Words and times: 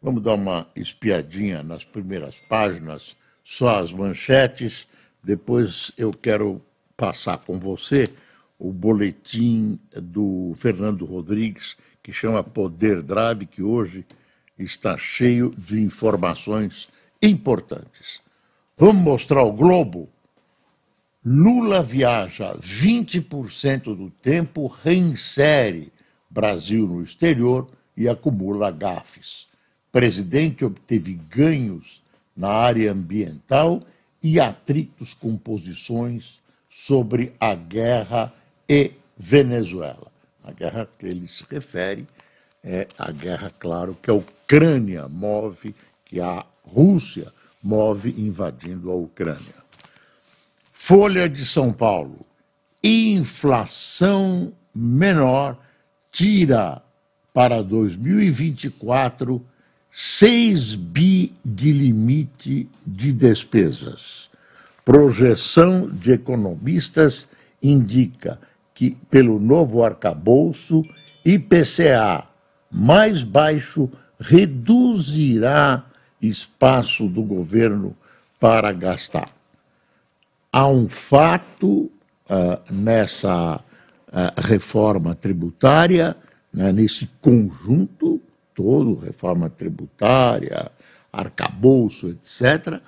Vamos 0.00 0.22
dar 0.22 0.34
uma 0.34 0.68
espiadinha 0.76 1.60
nas 1.62 1.84
primeiras 1.84 2.38
páginas, 2.48 3.16
só 3.42 3.80
as 3.80 3.92
manchetes. 3.92 4.86
Depois 5.22 5.90
eu 5.98 6.12
quero 6.12 6.62
passar 6.96 7.38
com 7.38 7.58
você 7.58 8.08
o 8.58 8.72
boletim 8.72 9.78
do 9.92 10.52
Fernando 10.56 11.04
Rodrigues, 11.04 11.76
que 12.00 12.12
chama 12.12 12.44
Poder 12.44 13.02
Drive, 13.02 13.46
que 13.46 13.60
hoje 13.60 14.06
está 14.56 14.96
cheio 14.96 15.52
de 15.58 15.80
informações 15.80 16.88
importantes. 17.20 18.20
Vamos 18.76 19.02
mostrar 19.02 19.42
o 19.42 19.52
globo? 19.52 20.08
Lula 21.24 21.82
viaja 21.82 22.56
20% 22.56 23.96
do 23.96 24.10
tempo, 24.10 24.68
reinsere 24.68 25.92
Brasil 26.30 26.86
no 26.86 27.02
exterior 27.02 27.68
e 27.96 28.08
acumula 28.08 28.70
gafes. 28.70 29.57
Presidente 29.90 30.64
obteve 30.64 31.14
ganhos 31.14 32.02
na 32.36 32.48
área 32.48 32.92
ambiental 32.92 33.82
e 34.22 34.38
atritos 34.38 35.14
com 35.14 35.36
posições 35.36 36.40
sobre 36.70 37.32
a 37.40 37.54
guerra 37.54 38.32
e 38.68 38.92
Venezuela. 39.16 40.12
A 40.44 40.52
guerra 40.52 40.88
que 40.98 41.06
ele 41.06 41.26
se 41.26 41.44
refere 41.50 42.06
é 42.62 42.86
a 42.98 43.10
guerra, 43.10 43.52
claro, 43.58 43.96
que 44.00 44.10
a 44.10 44.14
Ucrânia 44.14 45.08
move, 45.08 45.74
que 46.04 46.20
a 46.20 46.44
Rússia 46.64 47.32
move 47.62 48.14
invadindo 48.18 48.90
a 48.90 48.94
Ucrânia. 48.94 49.54
Folha 50.72 51.28
de 51.28 51.44
São 51.44 51.72
Paulo. 51.72 52.24
Inflação 52.82 54.52
menor 54.74 55.58
tira 56.12 56.82
para 57.32 57.62
2024 57.62 59.44
6 60.00 60.76
bi 60.76 61.32
de 61.44 61.72
limite 61.72 62.68
de 62.86 63.12
despesas. 63.12 64.30
Projeção 64.84 65.90
de 65.90 66.12
economistas 66.12 67.26
indica 67.60 68.38
que, 68.72 68.96
pelo 69.10 69.40
novo 69.40 69.82
arcabouço, 69.82 70.84
IPCA 71.24 72.28
mais 72.70 73.24
baixo 73.24 73.90
reduzirá 74.20 75.84
espaço 76.22 77.08
do 77.08 77.24
governo 77.24 77.96
para 78.38 78.70
gastar. 78.70 79.28
Há 80.52 80.68
um 80.68 80.88
fato 80.88 81.90
uh, 82.30 82.72
nessa 82.72 83.56
uh, 83.56 84.40
reforma 84.40 85.16
tributária, 85.16 86.16
né, 86.54 86.70
nesse 86.70 87.08
conjunto 87.20 88.17
todo, 88.58 88.96
reforma 88.96 89.48
tributária, 89.48 90.68
arcabouço, 91.12 92.08
etc., 92.08 92.80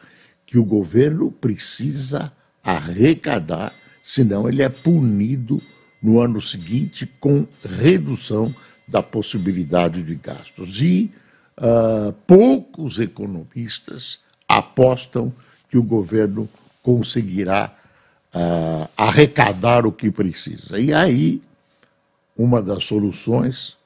que 0.45 0.59
o 0.59 0.65
governo 0.65 1.31
precisa 1.31 2.33
arrecadar, 2.61 3.73
senão 4.03 4.49
ele 4.49 4.65
é 4.65 4.69
punido 4.69 5.63
no 6.03 6.21
ano 6.21 6.41
seguinte 6.41 7.07
com 7.21 7.47
redução 7.79 8.53
da 8.89 9.01
possibilidade 9.01 10.03
de 10.03 10.17
gastos. 10.17 10.83
E 10.83 11.13
uh, 11.57 12.13
poucos 12.27 12.99
economistas 12.99 14.19
apostam 14.49 15.33
que 15.69 15.79
o 15.79 15.85
governo 15.85 16.49
conseguirá 16.83 17.73
uh, 18.35 18.91
arrecadar 18.97 19.87
o 19.87 19.93
que 19.93 20.11
precisa. 20.11 20.81
E 20.81 20.93
aí, 20.93 21.41
uma 22.37 22.61
das 22.61 22.83
soluções 22.83 23.79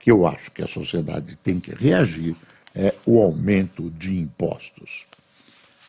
que 0.00 0.10
eu 0.10 0.26
acho 0.26 0.50
que 0.50 0.62
a 0.62 0.66
sociedade 0.66 1.36
tem 1.36 1.60
que 1.60 1.72
reagir 1.72 2.34
é 2.74 2.94
o 3.04 3.20
aumento 3.20 3.90
de 3.90 4.18
impostos. 4.18 5.04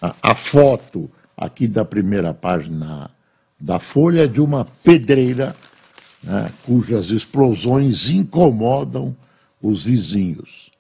A, 0.02 0.14
a 0.22 0.36
foto 0.36 1.10
aqui 1.36 1.68
da 1.68 1.86
primeira 1.86 2.34
página 2.34 3.10
da 3.60 3.80
Folha 3.80 4.24
é 4.24 4.28
de 4.28 4.42
uma 4.42 4.66
pedreira 4.84 5.56
né, 6.24 6.52
cujas 6.66 7.10
explosões 7.10 8.10
incomodam 8.10 9.16
os 9.62 9.86
vizinhos. 9.86 10.72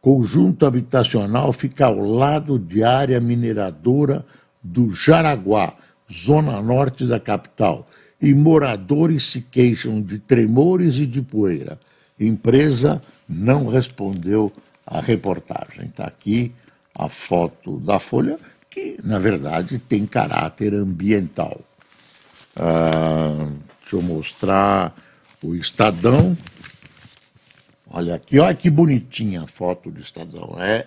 Conjunto 0.00 0.66
habitacional 0.66 1.52
fica 1.52 1.86
ao 1.86 1.98
lado 1.98 2.58
de 2.58 2.84
área 2.84 3.20
mineradora 3.20 4.24
do 4.62 4.90
Jaraguá, 4.90 5.74
zona 6.12 6.60
norte 6.62 7.06
da 7.06 7.18
capital, 7.18 7.88
e 8.20 8.32
moradores 8.32 9.24
se 9.24 9.42
queixam 9.42 10.00
de 10.00 10.18
tremores 10.18 10.96
e 10.96 11.06
de 11.06 11.20
poeira. 11.20 11.78
Empresa 12.18 13.02
não 13.28 13.66
respondeu 13.66 14.52
à 14.86 15.00
reportagem. 15.00 15.86
Está 15.86 16.04
aqui 16.04 16.52
a 16.94 17.08
foto 17.08 17.78
da 17.80 17.98
Folha, 17.98 18.38
que, 18.70 18.98
na 19.02 19.18
verdade, 19.18 19.78
tem 19.78 20.06
caráter 20.06 20.74
ambiental. 20.74 21.60
Ah, 22.56 23.48
deixa 23.80 23.96
eu 23.96 24.02
mostrar 24.02 24.94
o 25.42 25.54
Estadão. 25.54 26.36
Olha 27.90 28.14
aqui, 28.14 28.38
olha 28.38 28.54
que 28.54 28.70
bonitinha 28.70 29.42
a 29.42 29.46
foto 29.46 29.90
do 29.90 30.00
Estadão. 30.00 30.56
É, 30.58 30.86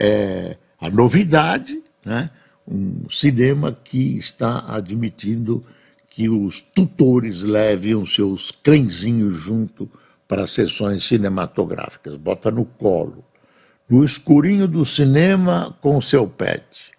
é 0.00 0.56
a 0.80 0.90
novidade, 0.90 1.80
né? 2.04 2.30
um 2.66 3.08
cinema 3.08 3.76
que 3.84 4.16
está 4.16 4.64
admitindo 4.74 5.64
que 6.10 6.28
os 6.28 6.60
tutores 6.60 7.42
levem 7.42 7.94
os 7.94 8.14
seus 8.14 8.50
cãezinhos 8.50 9.34
junto 9.34 9.88
para 10.28 10.46
sessões 10.46 11.04
cinematográficas. 11.04 12.16
Bota 12.16 12.50
no 12.50 12.64
colo. 12.64 13.24
No 13.88 14.04
escurinho 14.04 14.66
do 14.66 14.84
cinema 14.84 15.76
com 15.80 16.00
seu 16.00 16.26
pet. 16.28 16.92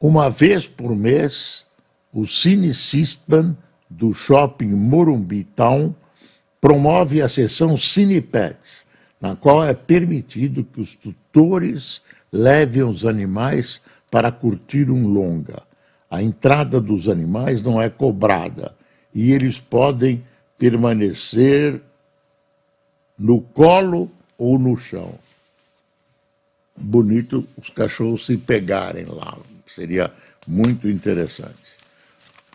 Uma 0.00 0.28
vez 0.28 0.68
por 0.68 0.94
mês, 0.94 1.66
o 2.12 2.26
Cine 2.26 2.72
System 2.74 3.56
do 3.88 4.12
shopping 4.12 4.68
Morumbi 4.68 5.44
Town 5.44 5.94
promove 6.60 7.22
a 7.22 7.28
sessão 7.28 7.76
Cine 7.76 8.20
Pets, 8.20 8.84
na 9.20 9.34
qual 9.34 9.64
é 9.64 9.72
permitido 9.72 10.64
que 10.64 10.80
os 10.80 10.94
tutores 10.94 12.02
levem 12.30 12.82
os 12.82 13.06
animais 13.06 13.80
para 14.10 14.30
curtir 14.30 14.90
um 14.90 15.06
longa. 15.06 15.62
A 16.10 16.22
entrada 16.22 16.80
dos 16.80 17.08
animais 17.08 17.62
não 17.62 17.80
é 17.80 17.88
cobrada 17.88 18.74
e 19.14 19.32
eles 19.32 19.58
podem 19.58 20.24
permanecer 20.58 21.80
no 23.18 23.40
colo 23.40 24.10
ou 24.36 24.58
no 24.58 24.76
chão. 24.76 25.18
Bonito 26.76 27.46
os 27.56 27.70
cachorros 27.70 28.24
se 28.24 28.36
pegarem 28.36 29.04
lá, 29.06 29.36
seria 29.66 30.12
muito 30.46 30.88
interessante. 30.88 31.76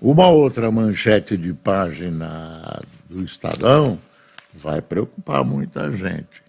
Uma 0.01 0.27
outra 0.27 0.71
manchete 0.71 1.37
de 1.37 1.53
página 1.53 2.81
do 3.09 3.23
Estadão 3.23 3.99
vai 4.53 4.81
preocupar 4.81 5.43
muita 5.43 5.91
gente. 5.91 6.43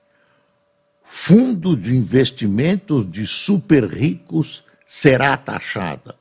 Fundo 1.03 1.77
de 1.77 1.95
investimentos 1.95 3.09
de 3.11 3.27
super 3.27 3.85
ricos 3.85 4.65
será 4.87 5.37
taxada. 5.37 6.15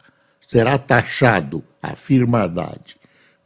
Será 0.48 0.78
taxado, 0.78 1.64
afirma 1.82 2.44
Haddad. 2.44 2.96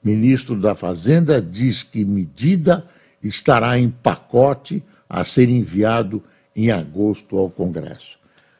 Ministro 0.04 0.60
da 0.60 0.76
Fazenda 0.76 1.42
diz 1.42 1.84
que 1.84 2.04
medida 2.04 2.86
estará 3.24 3.78
em 3.78 3.90
pacote 3.90 4.84
a 5.10 5.24
ser 5.24 5.50
enviado 5.50 6.24
em 6.56 6.72
agosto 6.72 7.38
ao 7.38 7.50
Congresso. 7.50 8.18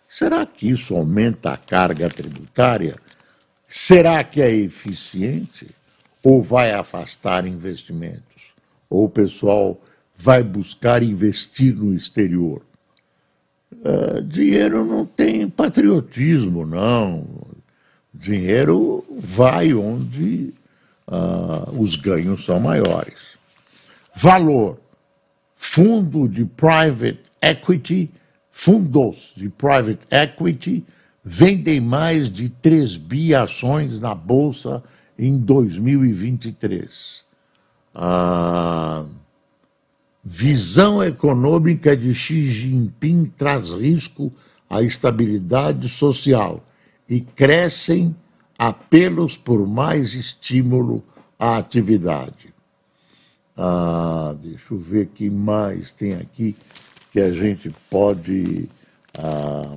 Será 0.08 0.46
que 0.46 0.70
isso 0.70 0.96
aumenta 0.96 1.52
a 1.52 1.58
carga 1.58 2.10
tributária? 2.10 2.96
Será 3.68 4.24
que 4.24 4.42
é 4.42 4.52
eficiente? 4.52 5.68
Ou 6.24 6.42
vai 6.42 6.72
afastar 6.72 7.46
investimentos? 7.46 8.24
Ou 8.90 9.06
o 9.06 9.10
pessoal 9.10 9.80
vai 10.16 10.42
buscar 10.42 11.04
investir 11.04 11.76
no 11.76 11.94
exterior? 11.94 12.62
Uh, 13.72 14.22
dinheiro 14.22 14.86
não 14.86 15.06
tem 15.06 15.50
patriotismo, 15.50 16.66
não. 16.66 17.28
Dinheiro 18.14 19.06
vai 19.20 19.74
onde 19.74 20.54
uh, 21.08 21.80
os 21.80 21.96
ganhos 21.96 22.46
são 22.46 22.60
maiores. 22.60 23.37
Valor: 24.20 24.80
fundo 25.56 26.28
de 26.28 26.44
private 26.44 27.20
equity 27.40 28.10
fundos 28.52 29.34
de 29.38 29.48
private 29.48 30.08
equity 30.10 30.84
vendem 31.24 31.80
mais 31.80 32.28
de 32.28 32.50
3 32.50 32.98
bi 32.98 33.36
ações 33.36 34.02
na 34.02 34.16
Bolsa 34.16 34.84
em 35.20 35.38
2023. 35.38 37.24
A 37.94 39.06
visão 40.24 41.04
econômica 41.04 41.96
de 41.96 42.12
Xi 42.16 42.42
Jinping 42.50 43.32
traz 43.38 43.72
risco 43.72 44.34
à 44.68 44.82
estabilidade 44.82 45.88
social 45.90 46.66
e 47.08 47.22
crescem 47.22 48.16
apelos 48.58 49.38
por 49.38 49.68
mais 49.68 50.16
estímulo 50.16 51.04
à 51.38 51.58
atividade. 51.58 52.57
Ah, 53.58 54.36
deixa 54.40 54.74
eu 54.74 54.78
ver 54.78 55.08
que 55.08 55.30
mais 55.30 55.92
tem 55.92 56.14
aqui 56.14 56.56
que 57.12 57.20
a 57.20 57.34
gente 57.34 57.72
pode. 57.90 58.70
Ah, 59.18 59.76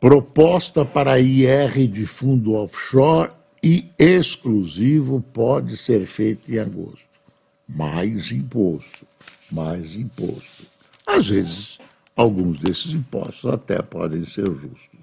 proposta 0.00 0.84
para 0.84 1.20
IR 1.20 1.86
de 1.86 2.04
fundo 2.06 2.54
offshore 2.54 3.30
e 3.62 3.88
exclusivo 3.96 5.24
pode 5.32 5.76
ser 5.76 6.04
feita 6.06 6.50
em 6.50 6.58
agosto. 6.58 7.06
Mais 7.68 8.32
imposto, 8.32 9.06
mais 9.50 9.94
imposto. 9.94 10.66
Às 11.06 11.28
vezes, 11.28 11.78
alguns 12.16 12.58
desses 12.58 12.92
impostos 12.92 13.48
até 13.48 13.80
podem 13.80 14.24
ser 14.24 14.46
justos. 14.46 15.02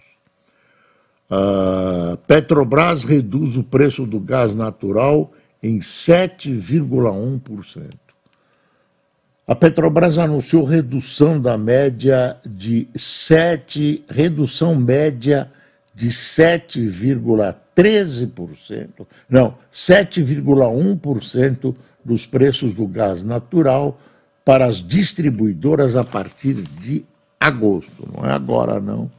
Uh, 1.31 2.17
Petrobras 2.27 3.03
reduz 3.03 3.55
o 3.55 3.63
preço 3.63 4.05
do 4.05 4.19
gás 4.19 4.53
natural 4.53 5.31
em 5.61 5.79
7,1%. 5.79 7.89
A 9.47 9.55
Petrobras 9.55 10.17
anunciou 10.17 10.63
redução 10.63 11.39
da 11.41 11.57
média 11.57 12.37
de 12.45 12.87
7, 12.95 14.05
redução 14.07 14.75
média 14.75 15.51
de 15.95 16.09
7,13%, 16.09 19.07
não, 19.27 19.55
7,1% 19.73 21.75
dos 22.05 22.25
preços 22.25 22.73
do 22.73 22.87
gás 22.87 23.21
natural 23.23 23.99
para 24.45 24.65
as 24.65 24.77
distribuidoras 24.77 25.95
a 25.95 26.03
partir 26.03 26.53
de 26.53 27.05
agosto. 27.39 28.09
Não 28.11 28.25
é 28.25 28.31
agora, 28.31 28.79
não. 28.79 29.11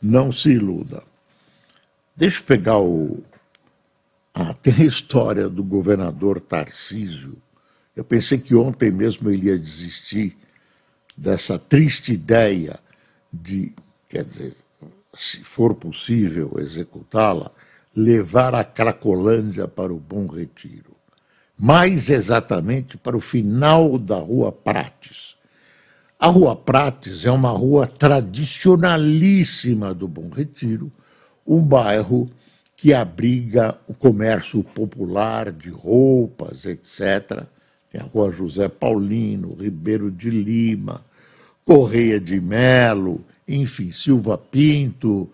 Não 0.00 0.32
se 0.32 0.50
iluda. 0.50 1.02
Deixa 2.16 2.40
eu 2.40 2.44
pegar 2.44 2.78
o. 2.78 3.22
Ah, 4.34 4.54
tem 4.54 4.74
a 4.74 4.84
história 4.84 5.48
do 5.48 5.62
governador 5.62 6.40
Tarcísio 6.40 7.40
eu 8.00 8.04
pensei 8.04 8.38
que 8.38 8.54
ontem 8.54 8.90
mesmo 8.90 9.30
ele 9.30 9.48
ia 9.48 9.58
desistir 9.58 10.34
dessa 11.16 11.58
triste 11.58 12.12
ideia 12.12 12.78
de, 13.32 13.72
quer 14.08 14.24
dizer, 14.24 14.56
se 15.12 15.40
for 15.40 15.74
possível 15.74 16.54
executá-la, 16.58 17.50
levar 17.94 18.54
a 18.54 18.64
Cracolândia 18.64 19.66
para 19.66 19.92
o 19.92 19.98
Bom 19.98 20.26
Retiro. 20.26 20.92
Mais 21.58 22.08
exatamente 22.08 22.96
para 22.96 23.16
o 23.16 23.20
final 23.20 23.98
da 23.98 24.16
Rua 24.16 24.50
Prates. 24.50 25.36
A 26.18 26.28
Rua 26.28 26.56
Prates 26.56 27.26
é 27.26 27.30
uma 27.30 27.50
rua 27.50 27.86
tradicionalíssima 27.86 29.92
do 29.92 30.08
Bom 30.08 30.30
Retiro, 30.30 30.90
um 31.46 31.60
bairro 31.60 32.30
que 32.80 32.94
abriga 32.94 33.76
o 33.86 33.94
comércio 33.94 34.64
popular 34.64 35.52
de 35.52 35.68
roupas, 35.68 36.64
etc 36.64 37.46
tem 37.90 38.00
a 38.00 38.04
Rua 38.04 38.30
José 38.30 38.68
Paulino, 38.68 39.54
Ribeiro 39.54 40.10
de 40.10 40.30
Lima, 40.30 41.04
Correia 41.64 42.20
de 42.20 42.40
Melo, 42.40 43.24
enfim, 43.46 43.90
Silva 43.90 44.38
Pinto. 44.38 45.28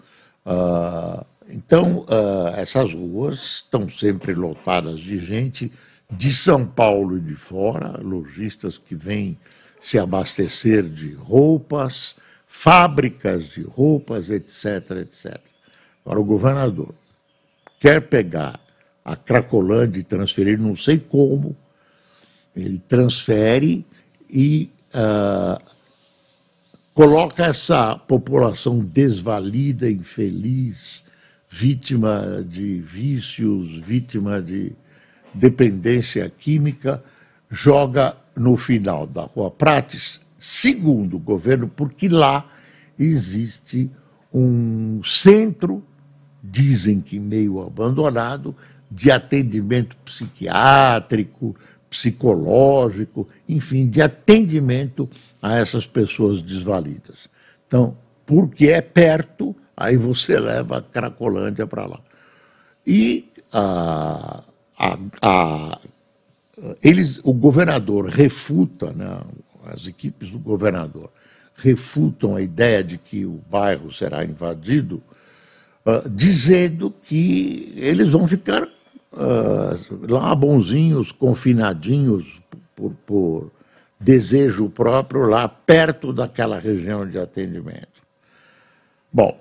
Uh, 0.44 1.24
então, 1.48 2.00
uh, 2.08 2.48
essas 2.56 2.94
ruas 2.94 3.42
estão 3.42 3.88
sempre 3.90 4.34
lotadas 4.34 5.00
de 5.00 5.18
gente 5.18 5.70
de 6.10 6.32
São 6.32 6.66
Paulo 6.66 7.18
e 7.18 7.20
de 7.20 7.34
fora, 7.34 8.00
lojistas 8.00 8.78
que 8.78 8.94
vêm 8.94 9.36
se 9.80 9.98
abastecer 9.98 10.82
de 10.82 11.12
roupas, 11.12 12.16
fábricas 12.46 13.48
de 13.48 13.62
roupas, 13.62 14.30
etc, 14.30 15.02
etc. 15.02 15.38
Agora, 16.04 16.20
o 16.20 16.24
governador 16.24 16.94
quer 17.86 18.00
pegar 18.00 18.58
a 19.04 19.14
Cracolândia 19.14 20.00
e 20.00 20.02
transferir, 20.02 20.58
não 20.58 20.74
sei 20.74 20.98
como, 20.98 21.56
ele 22.56 22.80
transfere 22.80 23.86
e 24.28 24.68
uh, 24.92 25.62
coloca 26.92 27.44
essa 27.44 27.96
população 27.96 28.80
desvalida, 28.80 29.88
infeliz, 29.88 31.06
vítima 31.48 32.44
de 32.44 32.80
vícios, 32.80 33.78
vítima 33.78 34.42
de 34.42 34.72
dependência 35.32 36.28
química, 36.28 37.00
joga 37.48 38.16
no 38.36 38.56
final 38.56 39.06
da 39.06 39.22
Rua 39.22 39.48
Prates, 39.48 40.20
segundo 40.36 41.18
o 41.18 41.20
governo, 41.20 41.68
porque 41.68 42.08
lá 42.08 42.50
existe 42.98 43.88
um 44.34 45.04
centro, 45.04 45.84
dizem 46.50 47.00
que 47.00 47.18
meio 47.18 47.60
abandonado, 47.60 48.54
de 48.90 49.10
atendimento 49.10 49.96
psiquiátrico, 50.04 51.56
psicológico, 51.90 53.26
enfim, 53.48 53.88
de 53.88 54.02
atendimento 54.02 55.08
a 55.40 55.56
essas 55.56 55.86
pessoas 55.86 56.42
desvalidas. 56.42 57.28
Então, 57.66 57.96
porque 58.24 58.68
é 58.68 58.80
perto, 58.80 59.54
aí 59.76 59.96
você 59.96 60.38
leva 60.38 60.78
a 60.78 60.82
Cracolândia 60.82 61.66
para 61.66 61.86
lá. 61.86 62.00
E 62.86 63.28
a, 63.52 64.42
a, 64.78 64.98
a, 65.22 65.78
eles, 66.82 67.20
o 67.22 67.32
governador 67.32 68.06
refuta, 68.06 68.92
né, 68.92 69.20
as 69.66 69.86
equipes 69.86 70.30
do 70.30 70.38
governador 70.38 71.10
refutam 71.56 72.36
a 72.36 72.42
ideia 72.42 72.84
de 72.84 72.98
que 72.98 73.24
o 73.24 73.40
bairro 73.50 73.92
será 73.92 74.24
invadido, 74.24 75.02
uh, 75.86 76.08
dizendo 76.10 76.92
que 77.02 77.72
eles 77.76 78.10
vão 78.10 78.26
ficar 78.26 78.64
uh, 78.64 80.12
lá 80.12 80.34
bonzinhos, 80.34 81.12
confinadinhos 81.12 82.26
por, 82.74 82.92
por 83.06 83.50
desejo 83.98 84.68
próprio, 84.68 85.22
lá 85.22 85.48
perto 85.48 86.12
daquela 86.12 86.58
região 86.58 87.08
de 87.08 87.18
atendimento. 87.18 88.02
Bom, 89.12 89.38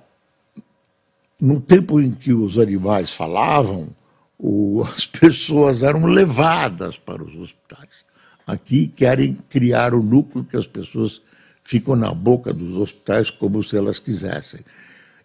no 1.42 1.60
tempo 1.60 2.00
em 2.00 2.12
que 2.12 2.32
os 2.32 2.58
animais 2.58 3.12
falavam, 3.12 3.90
o, 4.38 4.84
as 4.96 5.06
pessoas 5.06 5.84
eram 5.84 6.06
levadas 6.06 6.98
para 6.98 7.24
os 7.24 7.36
hospitais. 7.36 8.06
Aqui 8.48 8.88
querem 8.88 9.36
criar 9.50 9.94
o 9.94 10.04
núcleo 10.04 10.46
que 10.46 10.56
as 10.56 10.68
pessoas 10.68 11.20
ficam 11.64 11.96
na 11.96 12.14
boca 12.14 12.54
dos 12.54 12.78
hospitais 12.78 13.32
como 13.32 13.64
se 13.64 13.76
elas 13.76 13.98
quisessem. 13.98 14.62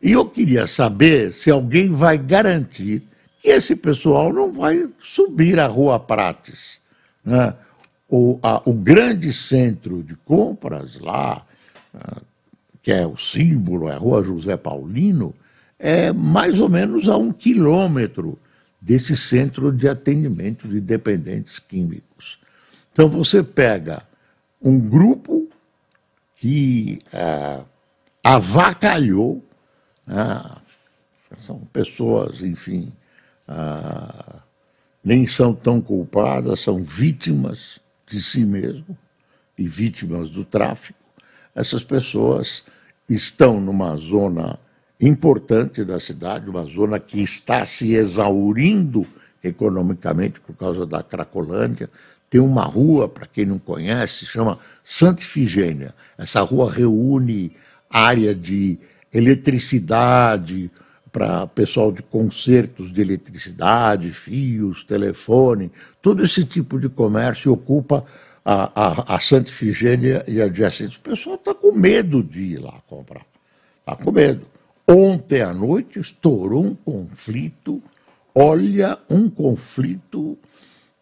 E 0.03 0.13
eu 0.13 0.25
queria 0.25 0.67
saber 0.67 1.33
se 1.33 1.51
alguém 1.51 1.91
vai 1.91 2.17
garantir 2.17 3.03
que 3.41 3.49
esse 3.49 3.77
pessoal 3.77 4.33
não 4.33 4.53
vai 4.53 4.89
subir 4.99 5.59
a 5.59 5.67
Rua 5.67 5.99
Prates. 5.99 6.81
Né? 7.25 7.55
O, 8.09 8.39
a, 8.43 8.63
o 8.65 8.73
grande 8.73 9.33
centro 9.33 10.03
de 10.03 10.17
compras 10.17 10.99
lá, 10.99 11.45
uh, 11.95 12.23
que 12.83 12.93
é 12.93 13.07
o 13.07 13.17
símbolo, 13.17 13.89
é 13.89 13.95
a 13.95 13.99
Rua 13.99 14.23
José 14.23 14.57
Paulino, 14.57 15.35
é 15.79 16.13
mais 16.13 16.61
ou 16.61 16.69
menos 16.69 17.09
a 17.09 17.17
um 17.17 17.33
quilômetro 17.33 18.39
desse 18.81 19.17
centro 19.17 19.71
de 19.73 19.89
atendimento 19.89 20.67
de 20.67 20.81
dependentes 20.81 21.59
químicos. 21.59 22.39
Então 22.93 23.09
você 23.09 23.43
pega 23.43 24.03
um 24.61 24.79
grupo 24.79 25.49
que 26.37 26.99
uh, 27.13 27.65
avacalhou, 28.25 29.45
uh, 30.11 30.61
são 31.47 31.61
pessoas, 31.73 32.43
enfim, 32.43 32.93
ah, 33.47 34.41
nem 35.03 35.27
são 35.27 35.55
tão 35.55 35.81
culpadas, 35.81 36.61
são 36.61 36.83
vítimas 36.83 37.81
de 38.07 38.21
si 38.21 38.45
mesmo 38.45 38.97
e 39.57 39.67
vítimas 39.69 40.31
do 40.31 40.45
tráfico. 40.45 40.99
Essas 41.55 41.83
pessoas 41.83 42.65
estão 43.09 43.61
numa 43.61 43.97
zona 43.97 44.59
importante 45.01 45.85
da 45.85 45.99
cidade, 45.99 46.51
uma 46.51 46.65
zona 46.65 46.99
que 46.99 47.21
está 47.21 47.65
se 47.65 47.95
exaurindo 47.95 49.07
economicamente 49.43 50.39
por 50.41 50.55
causa 50.55 50.85
da 50.85 51.03
Cracolândia. 51.03 51.89
Tem 52.29 52.41
uma 52.41 52.65
rua, 52.65 53.09
para 53.09 53.27
quem 53.27 53.47
não 53.47 53.59
conhece, 53.59 54.27
chama 54.27 54.59
Santa 54.85 55.23
Ifigênia. 55.23 55.95
Essa 56.17 56.43
rua 56.43 56.71
reúne 56.71 57.57
área 57.89 58.35
de 58.35 58.79
eletricidade, 59.13 60.71
para 61.13 61.47
pessoal 61.49 61.91
de 61.91 62.03
consertos 62.03 62.93
de 62.93 63.01
eletricidade, 63.01 64.13
fios, 64.13 64.85
telefone, 64.85 65.71
todo 66.01 66.25
esse 66.25 66.45
tipo 66.45 66.79
de 66.79 66.89
comércio 66.89 67.53
ocupa 67.53 68.05
a, 68.45 68.71
a, 68.75 69.17
a 69.17 69.21
Santa 69.21 69.51
Ifigênia 69.51 70.25
e 70.27 70.41
a 70.41 70.49
Jacintha. 70.49 70.97
O 70.97 71.01
pessoal 71.01 71.35
está 71.35 71.55
com 71.55 71.73
medo 71.73 72.23
de 72.23 72.43
ir 72.43 72.59
lá 72.59 72.81
comprar. 72.87 73.27
Está 73.81 73.97
com 73.97 74.13
medo. 74.13 74.47
Ontem 74.87 75.41
à 75.43 75.53
noite 75.53 76.01
estourou 76.01 76.65
um 76.65 76.75
conflito, 76.75 77.83
olha, 78.35 78.99
um 79.09 79.29
conflito 79.29 80.39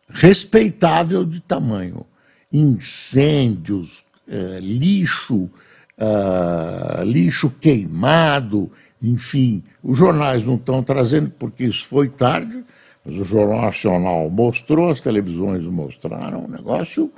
respeitável 0.08 1.24
de 1.24 1.40
tamanho. 1.40 2.04
Incêndios, 2.52 4.04
eh, 4.26 4.58
lixo, 4.60 5.50
uh, 5.98 7.02
lixo 7.04 7.50
queimado, 7.60 8.70
enfim. 9.02 9.62
Os 9.82 9.98
jornais 9.98 10.44
não 10.44 10.54
estão 10.54 10.82
trazendo 10.82 11.30
porque 11.30 11.64
isso 11.64 11.86
foi 11.86 12.08
tarde, 12.08 12.64
mas 13.04 13.16
o 13.16 13.24
Jornal 13.24 13.62
Nacional 13.62 14.28
mostrou, 14.30 14.90
as 14.90 15.00
televisões 15.00 15.64
mostraram, 15.64 16.44
um 16.44 16.48
negócio 16.48 17.12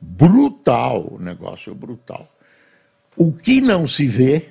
brutal, 0.00 1.12
um 1.12 1.22
negócio 1.22 1.74
brutal. 1.74 2.28
O 3.16 3.32
que 3.32 3.60
não 3.60 3.86
se 3.86 4.06
vê, 4.06 4.48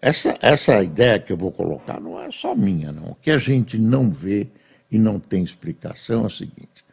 essa, 0.00 0.36
essa 0.40 0.82
ideia 0.82 1.18
que 1.18 1.32
eu 1.32 1.36
vou 1.36 1.52
colocar 1.52 2.00
não 2.00 2.20
é 2.20 2.30
só 2.30 2.54
minha, 2.54 2.92
não. 2.92 3.10
O 3.10 3.14
que 3.14 3.30
a 3.30 3.38
gente 3.38 3.78
não 3.78 4.10
vê 4.10 4.48
e 4.90 4.98
não 4.98 5.18
tem 5.18 5.42
explicação 5.42 6.24
é 6.24 6.26
o 6.26 6.30
seguinte: 6.30 6.84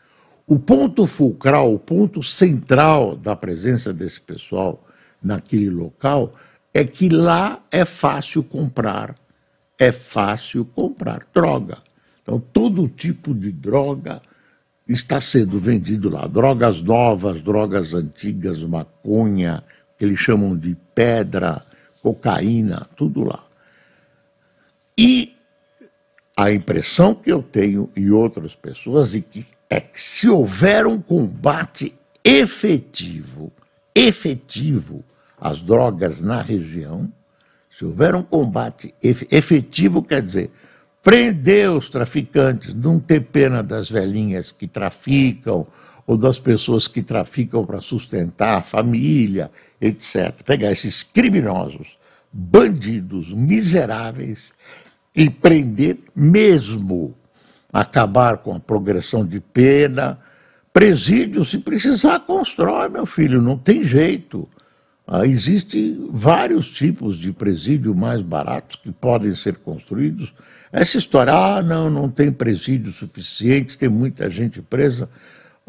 o 0.46 0.60
ponto 0.60 1.08
fulcral, 1.08 1.74
o 1.74 1.80
ponto 1.80 2.22
central 2.22 3.16
da 3.16 3.36
presença 3.36 3.94
desse 3.94 4.20
pessoal 4.20 4.84
naquele 5.26 5.70
local 5.70 6.34
é 6.74 6.84
que 6.84 7.10
lá 7.10 7.64
é 7.72 7.84
fácil 7.84 8.44
comprar, 8.44 9.16
é 9.80 9.92
fácil 9.92 10.66
comprar 10.66 11.26
droga. 11.34 11.78
Então, 12.22 12.40
todo 12.40 12.88
tipo 12.88 13.34
de 13.34 13.52
droga 13.52 14.22
está 14.88 15.20
sendo 15.20 15.60
vendido 15.60 16.10
lá. 16.10 16.28
Drogas 16.28 16.82
novas, 16.82 17.42
drogas 17.42 17.94
antigas, 17.94 18.62
maconha, 18.62 19.64
que 19.98 20.06
eles 20.06 20.20
chamam 20.20 20.56
de 20.56 20.78
pedra, 20.94 21.62
cocaína, 22.02 22.88
tudo 22.96 23.24
lá. 23.24 23.44
E 24.98 25.34
a 26.38 26.52
impressão 26.52 27.16
que 27.16 27.32
eu 27.32 27.42
tenho 27.42 27.90
e 27.96 28.12
outras 28.12 28.56
pessoas 28.56 29.16
é 29.16 29.22
que, 29.22 29.46
é 29.70 29.80
que 29.80 30.02
se 30.02 30.28
houver 30.28 30.86
um 30.86 31.00
combate 31.00 31.96
efetivo, 32.24 33.52
efetivo 33.94 35.04
às 35.46 35.62
drogas 35.62 36.22
na 36.22 36.42
região, 36.42 37.08
se 37.70 37.86
houver 37.86 38.16
um 38.16 38.24
combate 38.24 38.96
efetivo, 39.04 40.02
quer 40.02 40.24
dizer, 40.24 40.50
prender 41.04 41.70
os 41.70 41.88
traficantes, 41.88 42.74
não 42.74 43.00
ter 43.00 43.22
pena 43.22 43.62
das 43.62 43.88
velhinhas 43.88 44.52
que 44.52 44.68
traficam 44.68 45.68
ou 46.08 46.18
das 46.18 46.40
pessoas 46.40 46.88
que 46.88 47.04
traficam 47.04 47.64
para 47.64 47.80
sustentar 47.80 48.58
a 48.58 48.62
família, 48.62 49.52
etc. 49.80 50.32
Pegar 50.44 50.72
esses 50.72 51.04
criminosos, 51.04 51.90
bandidos, 52.34 53.32
miseráveis 53.32 54.52
e 55.16 55.30
prender 55.30 56.00
mesmo, 56.16 57.14
acabar 57.72 58.38
com 58.38 58.56
a 58.56 58.60
progressão 58.60 59.24
de 59.24 59.40
pena. 59.40 60.18
Presídio, 60.74 61.46
se 61.46 61.60
precisar, 61.60 62.22
constrói, 62.22 62.90
meu 62.90 63.06
filho, 63.06 63.42
não 63.42 63.58
tem 63.60 63.84
jeito. 63.84 64.50
Ah, 65.08 65.26
Existem 65.26 66.10
vários 66.12 66.70
tipos 66.72 67.18
de 67.18 67.32
presídio 67.32 67.94
mais 67.94 68.22
baratos 68.22 68.78
que 68.78 68.92
podem 68.92 69.36
ser 69.36 69.56
construídos 69.58 70.34
essa 70.76 70.98
história, 70.98 71.32
ah, 71.32 71.64
não, 71.64 71.90
não 71.90 72.10
tem 72.10 72.30
presídio 72.30 72.92
suficiente, 72.92 73.78
tem 73.78 73.88
muita 73.88 74.30
gente 74.30 74.62
presa. 74.62 75.10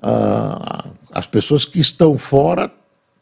Ah, 0.02 0.88
as 1.12 1.28
pessoas 1.28 1.64
que 1.64 1.78
estão 1.78 2.18
fora 2.18 2.68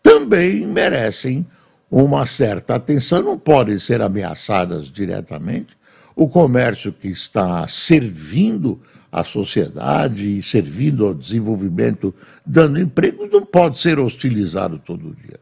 também 0.02 0.66
merecem 0.66 1.46
uma 1.90 2.24
certa 2.24 2.76
atenção, 2.76 3.22
não 3.22 3.38
podem 3.38 3.78
ser 3.78 4.00
ameaçadas 4.00 4.90
diretamente. 4.90 5.76
O 6.16 6.26
comércio 6.26 6.90
que 6.90 7.08
está 7.08 7.68
servindo 7.68 8.80
à 9.12 9.22
sociedade 9.22 10.38
e 10.38 10.42
servindo 10.42 11.04
ao 11.04 11.12
desenvolvimento, 11.12 12.14
dando 12.46 12.80
emprego, 12.80 13.28
não 13.30 13.44
pode 13.44 13.78
ser 13.78 13.98
hostilizado 13.98 14.78
todo 14.78 15.14
dia. 15.22 15.38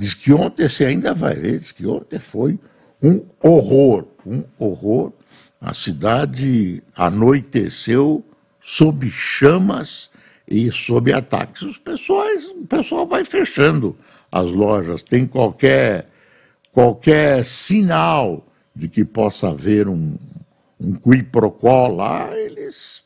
Diz 0.00 0.14
que 0.14 0.32
ontem, 0.32 0.66
você 0.66 0.86
ainda 0.86 1.12
vai 1.12 1.34
ver, 1.34 1.58
diz 1.58 1.72
que 1.72 1.86
ontem 1.86 2.18
foi 2.18 2.58
um 3.02 3.22
horror, 3.42 4.06
um 4.26 4.42
horror 4.58 5.12
a 5.60 5.74
cidade 5.74 6.82
anoiteceu 6.96 8.24
sob 8.58 9.10
chamas 9.10 10.08
e 10.48 10.72
sob 10.72 11.12
ataques. 11.12 11.60
Os 11.60 11.76
pessoais, 11.78 12.46
o 12.46 12.66
pessoal 12.66 13.06
vai 13.06 13.26
fechando 13.26 13.94
as 14.32 14.50
lojas. 14.50 15.02
Tem 15.02 15.26
qualquer, 15.26 16.06
qualquer 16.72 17.44
sinal 17.44 18.46
de 18.74 18.88
que 18.88 19.04
possa 19.04 19.50
haver 19.50 19.86
um, 19.86 20.16
um 20.80 20.94
qui 20.94 21.22
pro 21.22 21.52
quo 21.52 21.88
lá, 21.94 22.34
eles. 22.34 23.04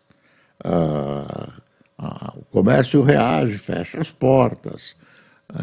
Ah, 0.62 1.54
ah, 1.98 2.34
o 2.36 2.44
comércio 2.52 3.02
reage, 3.02 3.58
fecha 3.58 4.00
as 4.00 4.12
portas, 4.12 4.94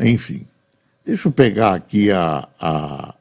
enfim. 0.02 0.46
Deixa 1.04 1.28
eu 1.28 1.32
pegar 1.32 1.74
aqui 1.74 2.12
a, 2.12 2.48
a, 2.60 3.16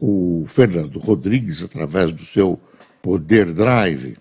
o 0.00 0.44
Fernando 0.48 0.98
Rodrigues, 0.98 1.62
através 1.62 2.10
do 2.10 2.22
seu 2.22 2.58
Poder 3.02 3.52
Drive. 3.52 4.16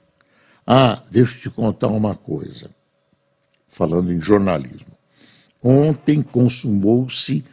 Ah, 0.68 1.02
deixa 1.10 1.38
eu 1.38 1.42
te 1.44 1.50
contar 1.50 1.88
uma 1.88 2.14
coisa, 2.14 2.70
falando 3.68 4.12
em 4.12 4.20
jornalismo. 4.20 4.92
Ontem 5.64 6.22
consumou-se 6.22 7.46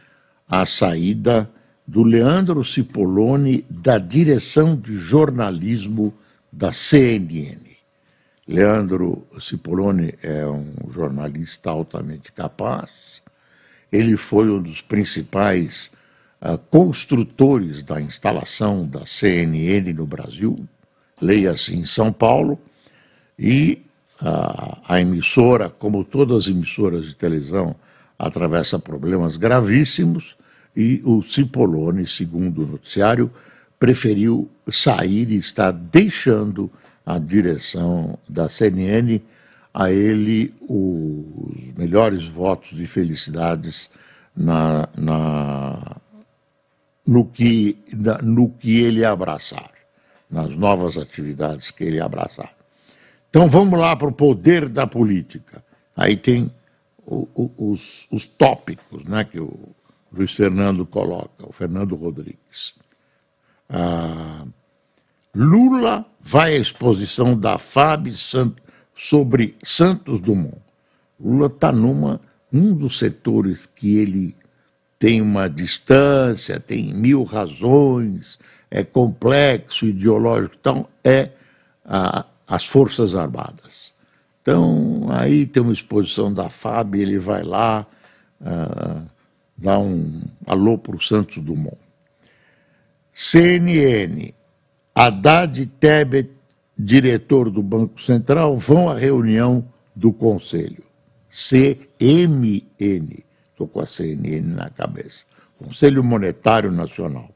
a 0.47 0.65
saída 0.65 1.49
do 1.87 2.03
Leandro 2.03 2.63
Cipollone 2.63 3.65
da 3.69 3.97
direção 3.97 4.75
de 4.75 4.97
jornalismo 4.97 6.13
da 6.51 6.71
CNN. 6.71 7.69
Leandro 8.47 9.27
Cipollone 9.39 10.13
é 10.23 10.45
um 10.45 10.73
jornalista 10.91 11.69
altamente 11.69 12.31
capaz, 12.31 12.89
ele 13.91 14.15
foi 14.17 14.49
um 14.49 14.61
dos 14.61 14.81
principais 14.81 15.91
uh, 16.41 16.57
construtores 16.69 17.83
da 17.83 17.99
instalação 17.99 18.85
da 18.85 19.05
CNN 19.05 19.93
no 19.93 20.05
Brasil, 20.05 20.55
leia-se 21.21 21.75
em 21.75 21.85
São 21.85 22.11
Paulo, 22.11 22.59
e 23.37 23.81
uh, 24.21 24.77
a 24.87 24.99
emissora, 24.99 25.69
como 25.69 26.03
todas 26.03 26.45
as 26.45 26.47
emissoras 26.47 27.07
de 27.07 27.15
televisão, 27.15 27.75
atravessa 28.17 28.77
problemas 28.77 29.37
gravíssimos, 29.37 30.35
e 30.75 31.01
o 31.03 31.21
Cipollone, 31.21 32.05
segundo 32.07 32.63
o 32.63 32.67
noticiário, 32.67 33.29
preferiu 33.79 34.49
sair 34.69 35.31
e 35.31 35.35
está 35.37 35.71
deixando 35.71 36.69
a 37.05 37.17
direção 37.17 38.19
da 38.27 38.47
CNN 38.47 39.19
a 39.79 39.89
ele 39.89 40.53
os 40.59 41.71
melhores 41.77 42.27
votos 42.27 42.75
de 42.75 42.85
felicidades 42.85 43.89
na, 44.35 44.89
na 44.97 46.01
no 47.07 47.23
que, 47.23 47.77
no 48.21 48.49
que 48.49 48.81
ele 48.81 49.05
abraçar, 49.05 49.71
nas 50.29 50.49
novas 50.57 50.97
atividades 50.97 51.71
que 51.71 51.85
ele 51.85 52.01
abraçar. 52.01 52.53
Então 53.29 53.47
vamos 53.47 53.79
lá 53.79 53.95
para 53.95 54.09
o 54.09 54.11
poder 54.11 54.67
da 54.67 54.85
política. 54.85 55.63
Aí 55.95 56.17
tem 56.17 56.51
o, 57.05 57.25
o, 57.33 57.71
os, 57.71 58.05
os 58.11 58.27
tópicos 58.27 59.05
né, 59.05 59.23
que 59.23 59.39
o 59.39 59.69
Luiz 60.11 60.35
Fernando 60.35 60.85
coloca, 60.85 61.47
o 61.47 61.53
Fernando 61.53 61.95
Rodrigues. 61.95 62.75
Ah, 63.69 64.45
Lula 65.33 66.05
vai 66.19 66.55
à 66.55 66.57
exposição 66.57 67.39
da 67.39 67.57
FAB 67.57 68.13
sobre 68.99 69.55
Santos 69.63 70.19
Dumont. 70.19 70.57
Lula 71.17 71.47
está 71.47 71.71
numa 71.71 72.19
um 72.51 72.75
dos 72.75 72.99
setores 72.99 73.65
que 73.65 73.97
ele 73.97 74.35
tem 74.99 75.21
uma 75.21 75.49
distância, 75.49 76.59
tem 76.59 76.93
mil 76.93 77.23
razões, 77.23 78.37
é 78.69 78.83
complexo, 78.83 79.85
ideológico, 79.85 80.57
então 80.59 80.85
é 81.01 81.29
a, 81.85 82.25
as 82.45 82.65
Forças 82.65 83.15
Armadas. 83.15 83.93
Então, 84.41 85.07
aí 85.09 85.45
tem 85.45 85.63
uma 85.63 85.71
exposição 85.71 86.33
da 86.33 86.49
FAB, 86.49 86.95
ele 86.95 87.19
vai 87.19 87.41
lá, 87.41 87.87
uh, 88.41 89.01
dá 89.57 89.79
um 89.79 90.21
alô 90.45 90.77
para 90.77 90.97
o 90.97 91.01
Santos 91.01 91.41
Dumont. 91.41 91.77
CNN, 93.13 94.33
Haddad 94.93 95.65
Tebet, 95.79 96.38
diretor 96.79 97.49
do 97.49 97.61
Banco 97.61 98.01
Central, 98.01 98.57
vão 98.57 98.89
à 98.89 98.95
reunião 98.97 99.65
do 99.93 100.13
Conselho. 100.13 100.83
CMN 101.29 102.63
estou 103.59 103.67
com 103.67 103.81
a 103.81 103.85
CNN 103.85 104.55
na 104.55 104.69
cabeça. 104.69 105.25
Conselho 105.57 106.01
Monetário 106.01 106.71
Nacional. 106.71 107.29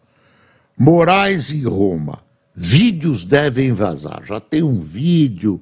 Moraes 0.77 1.49
e 1.49 1.61
Roma. 1.63 2.23
Vídeos 2.55 3.25
devem 3.25 3.73
vazar. 3.73 4.23
Já 4.25 4.39
tem 4.39 4.63
um 4.63 4.79
vídeo 4.79 5.61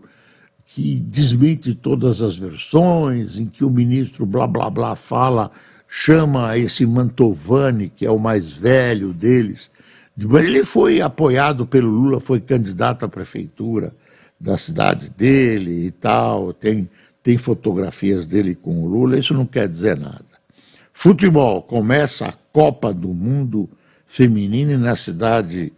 que 0.67 0.95
desmente 0.99 1.73
todas 1.73 2.21
as 2.21 2.37
versões, 2.37 3.39
em 3.39 3.45
que 3.45 3.65
o 3.65 3.69
ministro 3.69 4.25
blá 4.25 4.45
blá 4.45 4.69
blá 4.69 4.95
fala, 4.95 5.51
chama 5.87 6.57
esse 6.57 6.85
Mantovani, 6.85 7.89
que 7.89 8.05
é 8.05 8.11
o 8.11 8.19
mais 8.19 8.51
velho 8.51 9.11
deles. 9.11 9.71
Ele 10.17 10.63
foi 10.63 11.01
apoiado 11.01 11.65
pelo 11.65 11.89
Lula, 11.89 12.19
foi 12.19 12.39
candidato 12.39 13.05
à 13.05 13.09
prefeitura 13.09 13.93
da 14.39 14.57
cidade 14.57 15.09
dele 15.09 15.87
e 15.87 15.91
tal, 15.91 16.53
tem, 16.53 16.89
tem 17.21 17.37
fotografias 17.37 18.25
dele 18.25 18.55
com 18.55 18.83
o 18.83 18.87
Lula, 18.87 19.17
isso 19.17 19.33
não 19.33 19.45
quer 19.45 19.67
dizer 19.67 19.97
nada. 19.97 20.25
Futebol, 20.91 21.61
começa 21.61 22.27
a 22.27 22.33
Copa 22.51 22.93
do 22.93 23.09
Mundo 23.09 23.69
Feminina 24.05 24.77
na 24.77 24.95
cidade 24.95 25.71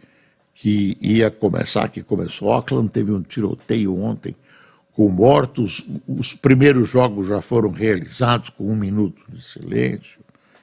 que 0.54 0.96
ia 1.00 1.30
começar, 1.30 1.88
que 1.88 2.02
começou 2.02 2.52
Auckland, 2.52 2.90
teve 2.90 3.12
um 3.12 3.22
tiroteio 3.22 3.96
ontem 3.96 4.34
com 4.92 5.08
mortos. 5.08 5.86
Os 6.06 6.34
primeiros 6.34 6.88
jogos 6.88 7.28
já 7.28 7.40
foram 7.40 7.70
realizados 7.70 8.48
com 8.48 8.64
um 8.64 8.76
minuto 8.76 9.22
de 9.28 9.44
silêncio 9.44 10.20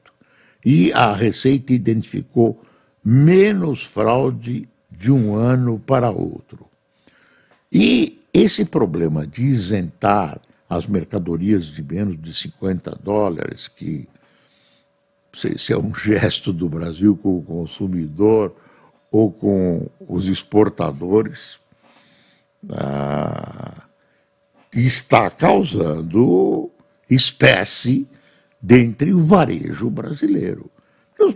E 0.64 0.90
a 0.94 1.12
Receita 1.12 1.75
identificou 1.75 2.64
menos 3.04 3.85
fraude 3.85 4.66
de 4.99 5.11
um 5.11 5.34
ano 5.34 5.78
para 5.78 6.11
outro. 6.11 6.66
E 7.70 8.20
esse 8.32 8.64
problema 8.64 9.26
de 9.26 9.42
isentar 9.42 10.40
as 10.68 10.87
mercadorias 10.87 11.66
de 11.66 11.82
menos 11.82 12.20
de 12.20 12.34
50 12.34 12.99
dólares, 13.02 13.68
que 13.68 14.08
não 15.32 15.40
sei 15.40 15.58
se 15.58 15.72
é 15.72 15.78
um 15.78 15.94
gesto 15.94 16.52
do 16.52 16.68
Brasil 16.68 17.16
com 17.16 17.38
o 17.38 17.42
consumidor 17.42 18.54
ou 19.11 19.30
com 19.30 19.87
os 20.08 20.28
exportadores, 20.28 21.58
ah, 22.70 23.82
está 24.75 25.28
causando 25.28 26.70
espécie 27.11 28.06
dentre 28.61 29.12
o 29.12 29.18
varejo 29.18 29.90
brasileiro. 29.90 30.70
Os 31.18 31.34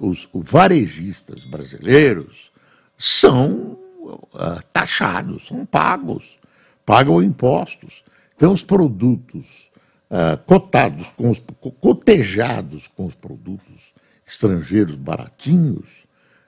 os 0.00 0.28
varejistas 0.32 1.44
brasileiros 1.44 2.52
são 2.96 3.78
uh, 4.00 4.62
taxados, 4.72 5.46
são 5.46 5.64
pagos, 5.66 6.38
pagam 6.84 7.22
impostos. 7.22 8.02
Então, 8.36 8.52
os 8.52 8.62
produtos 8.62 9.70
uh, 10.10 10.38
cotados, 10.44 11.08
com 11.16 11.30
os, 11.30 11.42
cotejados 11.80 12.88
com 12.88 13.06
os 13.06 13.14
produtos 13.14 13.92
estrangeiros 14.26 14.94
baratinhos, 14.94 16.04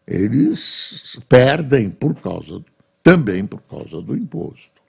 eles 0.07 1.19
perdem 1.29 1.91
por 1.91 2.15
causa 2.15 2.63
também 3.03 3.47
por 3.47 3.61
causa 3.63 4.01
do 4.01 4.17
imposto. 4.17 4.83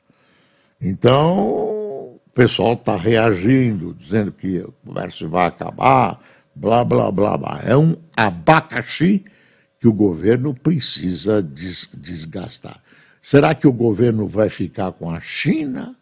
Então, 0.81 1.37
o 1.37 2.19
pessoal 2.33 2.73
está 2.73 2.95
reagindo, 2.95 3.93
dizendo 3.93 4.31
que 4.31 4.59
o 4.59 4.73
comércio 4.83 5.29
vai 5.29 5.47
acabar, 5.47 6.19
blá, 6.55 6.83
blá, 6.83 7.11
blá, 7.11 7.37
blá. 7.37 7.59
É 7.63 7.75
um 7.77 7.95
abacaxi 8.15 9.23
que 9.79 9.87
o 9.87 9.93
governo 9.93 10.53
precisa 10.53 11.41
des 11.41 11.89
desgastar. 11.93 12.81
Será 13.21 13.53
que 13.53 13.67
o 13.67 13.73
governo 13.73 14.27
vai 14.27 14.49
ficar 14.49 14.91
com 14.93 15.09
a 15.09 15.19
China, 15.19 15.95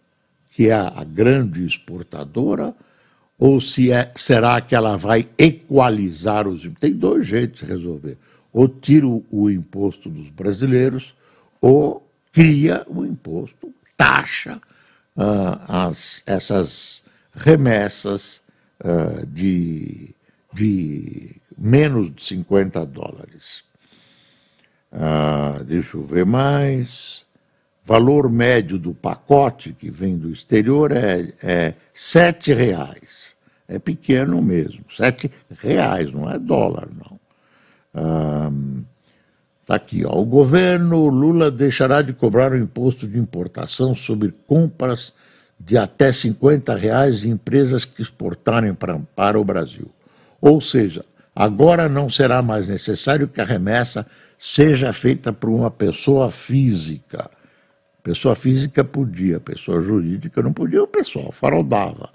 que 0.52 0.70
é 0.70 0.74
a 0.74 1.04
grande 1.04 1.66
exportadora, 1.66 2.74
ou 3.38 3.60
se 3.60 3.92
é, 3.92 4.12
será 4.16 4.62
que 4.62 4.76
ela 4.76 4.96
vai 4.96 5.28
equalizar 5.38 6.48
os 6.48 6.68
Tem 6.80 6.94
dois 6.94 7.28
jeitos 7.28 7.62
de 7.62 7.66
resolver. 7.66 8.18
Ou 8.54 8.68
tira 8.68 9.06
o, 9.06 9.50
imposto 9.50 10.10
dos 10.10 10.30
brasileiros, 10.30 11.14
ou 11.60 12.08
cria 12.32 12.86
o 12.88 13.06
imposto, 13.06 13.74
taxa 13.98 14.62
uh, 15.18 15.60
as, 15.68 16.24
essas 16.26 17.04
remessas 17.34 18.42
uh, 18.80 19.26
de, 19.26 20.16
de 20.54 21.36
menos 21.58 22.14
de 22.14 22.24
50 22.24 22.86
dólares. 22.86 23.64
Uh, 24.92 25.64
deixa 25.64 25.98
eu 25.98 26.04
ver 26.04 26.26
mais. 26.26 27.26
Valor 27.84 28.32
médio 28.32 28.80
do 28.80 28.94
pacote 28.94 29.72
que 29.74 29.92
vem 29.92 30.18
do 30.18 30.32
exterior 30.32 30.92
é, 30.92 31.34
é 31.44 31.74
sete 31.94 32.54
reais. 32.54 33.36
É 33.68 33.80
pequeno 33.80 34.42
mesmo, 34.42 34.86
sete 34.90 35.32
reais, 35.62 36.12
não 36.12 36.30
é 36.30 36.38
dólar, 36.38 36.88
não. 36.88 37.16
Está 39.62 39.76
aqui, 39.76 40.06
ó. 40.06 40.20
O 40.20 40.26
governo 40.26 41.08
Lula 41.08 41.50
deixará 41.50 42.02
de 42.02 42.14
cobrar 42.14 42.52
o 42.52 42.58
imposto 42.58 43.08
de 43.08 43.18
importação 43.18 43.96
sobre 43.96 44.32
compras 44.46 45.14
de 45.60 45.78
até 45.78 46.12
50 46.12 46.76
reais 46.76 47.22
de 47.22 47.30
empresas 47.30 47.86
que 47.86 48.02
exportarem 48.02 48.74
para, 48.74 49.00
para 49.16 49.40
o 49.40 49.44
Brasil. 49.44 49.90
Ou 50.40 50.62
seja, 50.62 51.04
agora 51.36 51.90
não 51.90 52.10
será 52.10 52.42
mais 52.42 52.68
necessário 52.68 53.28
que 53.28 53.42
a 53.42 53.46
remessa 53.46 54.08
seja 54.38 54.94
feita 54.94 55.34
por 55.34 55.50
uma 55.50 55.70
pessoa 55.70 56.32
física. 56.32 57.30
Pessoa 58.02 58.36
física 58.36 58.84
podia, 58.84 59.40
pessoa 59.40 59.82
jurídica 59.82 60.42
não 60.42 60.54
podia, 60.54 60.84
o 60.84 60.88
pessoal 60.88 61.32
fraudava. 61.32 62.10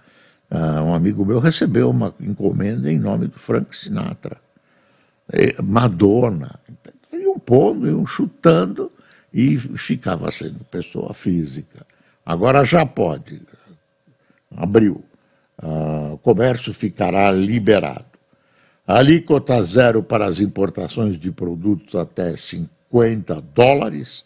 Uh, 0.50 0.82
um 0.82 0.94
amigo 0.94 1.24
meu 1.24 1.38
recebeu 1.38 1.90
uma 1.90 2.14
encomenda 2.20 2.90
em 2.90 2.98
nome 2.98 3.26
do 3.26 3.38
Frank 3.38 3.76
Sinatra. 3.76 4.36
Madonna 5.62 6.58
iam 7.12 7.38
pondo, 7.38 7.86
iam 7.86 8.04
chutando 8.06 8.90
e 9.32 9.56
ficava 9.58 10.30
sendo 10.30 10.64
pessoa 10.64 11.14
física. 11.14 11.86
Agora 12.24 12.64
já 12.64 12.84
pode. 12.84 13.40
Abriu. 14.56 15.04
Uh, 15.62 16.14
o 16.14 16.18
comércio 16.18 16.72
ficará 16.72 17.30
liberado. 17.30 18.09
Alíquota 18.96 19.62
zero 19.62 20.02
para 20.02 20.26
as 20.26 20.40
importações 20.40 21.16
de 21.16 21.30
produtos 21.30 21.94
até 21.94 22.36
50 22.36 23.40
dólares 23.54 24.24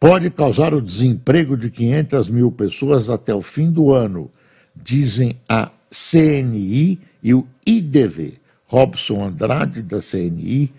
pode 0.00 0.30
causar 0.30 0.72
o 0.74 0.80
desemprego 0.80 1.56
de 1.56 1.70
500 1.70 2.28
mil 2.28 2.50
pessoas 2.50 3.10
até 3.10 3.34
o 3.34 3.42
fim 3.42 3.70
do 3.70 3.92
ano, 3.92 4.30
dizem 4.74 5.36
a 5.48 5.70
CNI 5.90 6.98
e 7.22 7.34
o 7.34 7.46
IDV. 7.66 8.34
Robson 8.66 9.22
Andrade, 9.22 9.82
da 9.82 10.00
CNI, 10.00 10.72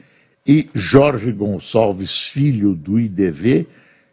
e 0.46 0.70
Jorge 0.74 1.32
Gonçalves 1.32 2.28
Filho, 2.28 2.74
do 2.74 3.00
IDV, 3.00 3.68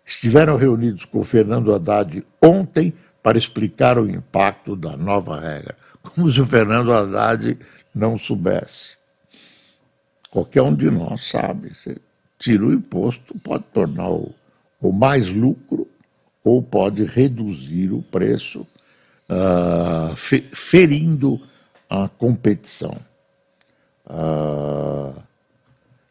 estiveram 0.04 0.56
reunidos 0.56 1.04
com 1.04 1.24
Fernando 1.24 1.74
Haddad 1.74 2.24
ontem 2.42 2.92
para 3.22 3.38
explicar 3.38 3.98
o 3.98 4.08
impacto 4.08 4.76
da 4.76 4.96
nova 4.96 5.40
regra. 5.40 5.76
Como 6.02 6.30
se 6.30 6.40
o 6.40 6.46
Fernando 6.46 6.92
Haddad 6.92 7.56
não 7.94 8.18
soubesse. 8.18 8.97
Qualquer 10.30 10.62
um 10.62 10.74
de 10.74 10.90
nós 10.90 11.24
sabe. 11.24 11.74
Você 11.74 11.96
tira 12.38 12.66
o 12.66 12.72
imposto, 12.72 13.38
pode 13.40 13.64
tornar 13.72 14.10
o, 14.10 14.34
o 14.80 14.92
mais 14.92 15.28
lucro 15.28 15.88
ou 16.44 16.62
pode 16.62 17.04
reduzir 17.04 17.92
o 17.92 18.02
preço, 18.02 18.66
uh, 19.28 20.16
ferindo 20.16 21.40
a 21.88 22.08
competição. 22.08 22.96
Uh, 24.06 25.14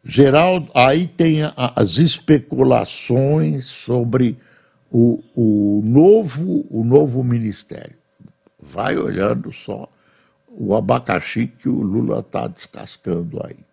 Geraldo, 0.04 0.70
aí 0.74 1.06
tem 1.06 1.40
as 1.56 1.98
especulações 1.98 3.66
sobre 3.66 4.38
o, 4.90 5.22
o, 5.34 5.82
novo, 5.84 6.66
o 6.70 6.82
novo 6.84 7.22
ministério. 7.22 7.96
Vai 8.58 8.96
olhando 8.96 9.52
só 9.52 9.88
o 10.48 10.74
abacaxi 10.74 11.46
que 11.46 11.68
o 11.68 11.82
Lula 11.82 12.20
está 12.20 12.46
descascando 12.46 13.40
aí. 13.44 13.67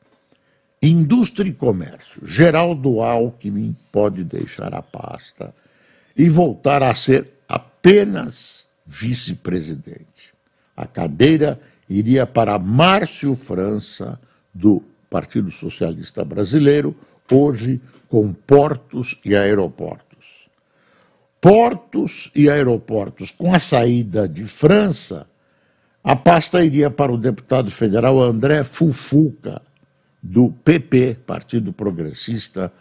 Indústria 0.88 1.50
e 1.50 1.54
comércio. 1.54 2.22
Geraldo 2.26 3.02
Alckmin 3.02 3.76
pode 3.92 4.24
deixar 4.24 4.74
a 4.74 4.82
pasta 4.82 5.54
e 6.18 6.30
voltar 6.30 6.84
a 6.84 6.94
ser 6.94 7.32
apenas 7.48 8.66
vice-presidente. 8.86 10.34
A 10.76 10.86
cadeira 10.86 11.60
iria 11.90 12.28
para 12.28 12.60
Márcio 12.60 13.36
França, 13.36 14.20
do 14.54 14.84
Partido 15.10 15.52
Socialista 15.52 16.24
Brasileiro, 16.26 16.96
hoje 17.32 17.82
com 18.08 18.34
portos 18.34 19.20
e 19.24 19.36
aeroportos. 19.36 20.06
Portos 21.42 22.32
e 22.36 22.50
aeroportos, 22.50 23.32
com 23.32 23.54
a 23.54 23.60
saída 23.60 24.28
de 24.28 24.46
França, 24.46 25.28
A 26.08 26.16
pasta 26.16 26.64
iria 26.64 26.92
para 26.92 27.12
o 27.12 27.18
deputado 27.18 27.72
federal 27.72 28.22
André 28.22 28.64
Fufuca, 28.64 29.60
do 30.26 30.50
PP, 30.50 31.18
Partido 31.26 31.72
Progressista 31.72 32.74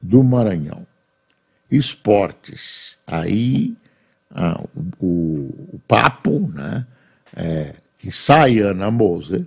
do 0.00 0.22
Maranhão. 0.22 0.86
Esportes. 1.68 2.98
Aí 3.04 3.74
ah, 4.30 4.62
o, 5.00 5.50
o, 5.72 5.80
papo, 5.88 6.48
né? 6.54 6.86
É, 7.34 7.74
que 7.98 8.12
sai 8.12 8.60
Ana 8.60 8.90
Moser, 8.90 9.44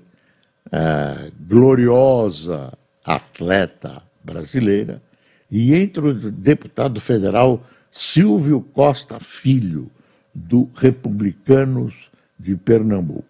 é, 0.72 1.32
gloriosa 1.40 2.74
atleta 3.06 4.02
brasileira, 4.24 5.02
e 5.50 5.76
entra 5.76 6.08
o 6.08 6.14
deputado 6.14 7.00
federal 7.00 7.66
Silvio 7.92 8.62
Costa 8.62 9.20
Filho, 9.20 9.90
do 10.34 10.70
Republicanos 10.76 11.94
de 12.38 12.58
Pernambuco. 12.58 13.24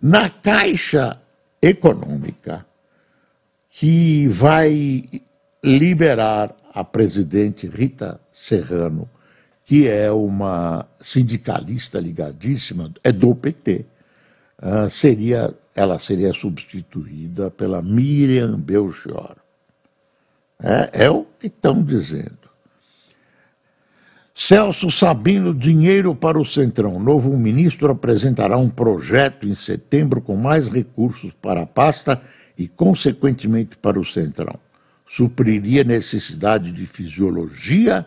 Na 0.00 0.30
Caixa 0.30 1.18
Econômica, 1.60 2.64
que 3.68 4.26
vai 4.28 5.04
liberar 5.62 6.54
a 6.72 6.84
presidente 6.84 7.66
Rita 7.66 8.20
Serrano, 8.32 9.08
que 9.64 9.86
é 9.86 10.10
uma 10.10 10.86
sindicalista 11.00 12.00
ligadíssima, 12.00 12.92
é 13.04 13.12
do 13.12 13.34
PT, 13.34 13.84
uh, 14.62 14.84
ah, 14.86 14.88
seria, 14.88 15.54
ela 15.74 15.98
seria 15.98 16.32
substituída 16.32 17.50
pela 17.50 17.82
Miriam 17.82 18.58
Belchior. 18.58 19.36
É, 20.62 21.04
é 21.04 21.10
o 21.10 21.24
que 21.38 21.48
estão 21.48 21.84
dizendo. 21.84 22.48
Celso 24.34 24.90
Sabino, 24.90 25.52
dinheiro 25.52 26.14
para 26.14 26.40
o 26.40 26.44
Centrão. 26.44 27.00
Novo 27.00 27.36
ministro 27.36 27.90
apresentará 27.90 28.56
um 28.56 28.70
projeto 28.70 29.48
em 29.48 29.54
setembro 29.54 30.20
com 30.20 30.36
mais 30.36 30.68
recursos 30.68 31.32
para 31.42 31.62
a 31.62 31.66
pasta 31.66 32.22
e, 32.58 32.66
consequentemente, 32.66 33.76
para 33.76 34.00
o 34.00 34.04
Centrão. 34.04 34.58
Supriria 35.06 35.84
necessidade 35.84 36.72
de 36.72 36.84
fisiologia 36.84 38.04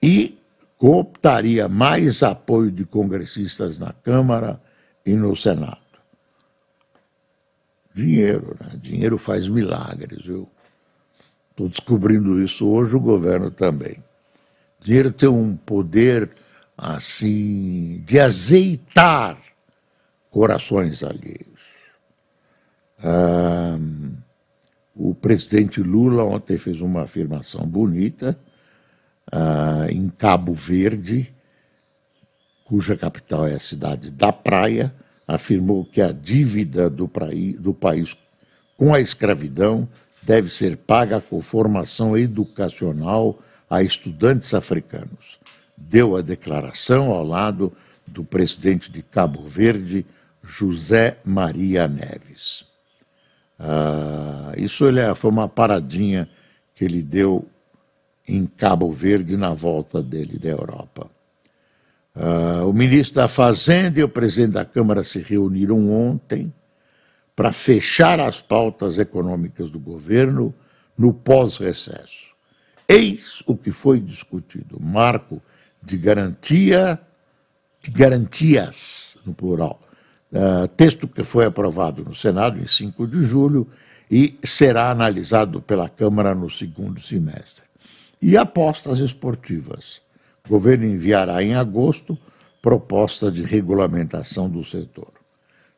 e 0.00 0.38
cooptaria 0.78 1.68
mais 1.68 2.22
apoio 2.22 2.70
de 2.70 2.84
congressistas 2.84 3.78
na 3.78 3.92
Câmara 3.92 4.60
e 5.04 5.14
no 5.14 5.36
Senado. 5.36 5.78
Dinheiro, 7.94 8.56
né? 8.58 8.70
Dinheiro 8.80 9.18
faz 9.18 9.48
milagres, 9.48 10.24
viu? 10.24 10.48
Estou 11.50 11.68
descobrindo 11.68 12.42
isso 12.42 12.66
hoje, 12.66 12.96
o 12.96 13.00
governo 13.00 13.50
também. 13.50 14.02
Dinheiro 14.80 15.12
tem 15.12 15.28
um 15.28 15.54
poder 15.56 16.30
assim 16.76 18.02
de 18.06 18.18
azeitar 18.18 19.38
corações 20.30 21.02
alheios. 21.02 21.51
Ah, 23.02 23.78
o 24.94 25.14
presidente 25.14 25.80
Lula 25.80 26.22
ontem 26.22 26.56
fez 26.56 26.80
uma 26.80 27.02
afirmação 27.02 27.66
bonita 27.66 28.38
ah, 29.30 29.86
em 29.90 30.08
Cabo 30.08 30.54
Verde, 30.54 31.34
cuja 32.64 32.96
capital 32.96 33.46
é 33.46 33.54
a 33.54 33.60
cidade 33.60 34.10
da 34.10 34.32
Praia, 34.32 34.94
afirmou 35.26 35.84
que 35.84 36.00
a 36.00 36.12
dívida 36.12 36.88
do, 36.88 37.08
praí, 37.08 37.54
do 37.54 37.74
país 37.74 38.16
com 38.76 38.94
a 38.94 39.00
escravidão 39.00 39.88
deve 40.22 40.50
ser 40.50 40.76
paga 40.76 41.20
com 41.20 41.40
formação 41.40 42.16
educacional 42.16 43.38
a 43.68 43.82
estudantes 43.82 44.54
africanos. 44.54 45.38
Deu 45.76 46.16
a 46.16 46.20
declaração 46.20 47.10
ao 47.10 47.24
lado 47.24 47.72
do 48.06 48.22
presidente 48.24 48.90
de 48.90 49.02
Cabo 49.02 49.48
Verde, 49.48 50.06
José 50.42 51.18
Maria 51.24 51.88
Neves. 51.88 52.71
Ah, 53.62 54.52
isso 54.56 54.86
ele, 54.88 54.98
é, 54.98 55.14
foi 55.14 55.30
uma 55.30 55.48
paradinha 55.48 56.28
que 56.74 56.84
ele 56.84 57.00
deu 57.00 57.48
em 58.26 58.44
Cabo 58.44 58.90
Verde 58.90 59.36
na 59.36 59.54
volta 59.54 60.02
dele 60.02 60.36
da 60.36 60.48
Europa. 60.48 61.08
Ah, 62.14 62.64
o 62.66 62.72
ministro 62.72 63.16
da 63.16 63.28
Fazenda 63.28 64.00
e 64.00 64.02
o 64.02 64.08
presidente 64.08 64.54
da 64.54 64.64
Câmara 64.64 65.04
se 65.04 65.20
reuniram 65.20 65.90
ontem 65.92 66.52
para 67.36 67.52
fechar 67.52 68.18
as 68.18 68.40
pautas 68.40 68.98
econômicas 68.98 69.70
do 69.70 69.78
governo 69.78 70.52
no 70.98 71.14
pós-recesso. 71.14 72.32
Eis 72.88 73.42
o 73.46 73.56
que 73.56 73.70
foi 73.70 74.00
discutido: 74.00 74.78
marco 74.80 75.40
de 75.80 75.96
garantia, 75.96 77.00
de 77.80 77.90
garantias, 77.92 79.16
no 79.24 79.32
plural. 79.32 79.80
Uh, 80.32 80.66
texto 80.68 81.06
que 81.06 81.22
foi 81.22 81.44
aprovado 81.44 82.02
no 82.02 82.14
Senado 82.14 82.58
em 82.58 82.66
5 82.66 83.06
de 83.06 83.22
julho 83.22 83.68
e 84.10 84.38
será 84.42 84.90
analisado 84.90 85.60
pela 85.60 85.88
Câmara 85.88 86.34
no 86.34 86.48
segundo 86.48 87.00
semestre. 87.00 87.64
E 88.20 88.36
apostas 88.36 88.98
esportivas. 88.98 90.00
O 90.46 90.48
governo 90.48 90.86
enviará 90.86 91.42
em 91.42 91.54
agosto 91.54 92.16
proposta 92.62 93.30
de 93.30 93.42
regulamentação 93.42 94.48
do 94.48 94.64
setor. 94.64 95.12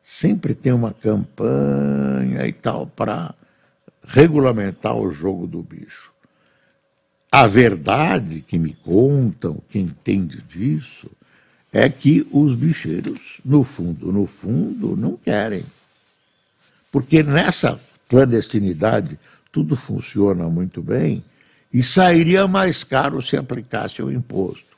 Sempre 0.01 0.53
tem 0.53 0.71
uma 0.71 0.93
campanha 0.93 2.45
e 2.45 2.53
tal 2.53 2.87
para 2.87 3.33
regulamentar 4.03 4.95
o 4.95 5.11
jogo 5.11 5.47
do 5.47 5.63
bicho. 5.63 6.13
A 7.31 7.47
verdade 7.47 8.41
que 8.41 8.57
me 8.57 8.73
contam, 8.73 9.57
quem 9.67 9.83
entende 9.83 10.41
disso, 10.43 11.09
é 11.75 11.89
que 11.89 12.25
os 12.31 12.55
bicheiros, 12.55 13.41
no 13.43 13.61
fundo, 13.61 14.09
no 14.09 14.25
fundo, 14.25 14.95
não 14.95 15.17
querem. 15.17 15.65
Porque 16.89 17.21
nessa 17.21 17.77
clandestinidade 18.07 19.19
tudo 19.51 19.75
funciona 19.75 20.47
muito 20.49 20.81
bem 20.81 21.21
e 21.73 21.83
sairia 21.83 22.47
mais 22.47 22.85
caro 22.85 23.21
se 23.21 23.35
aplicasse 23.35 24.01
o 24.01 24.09
imposto. 24.09 24.77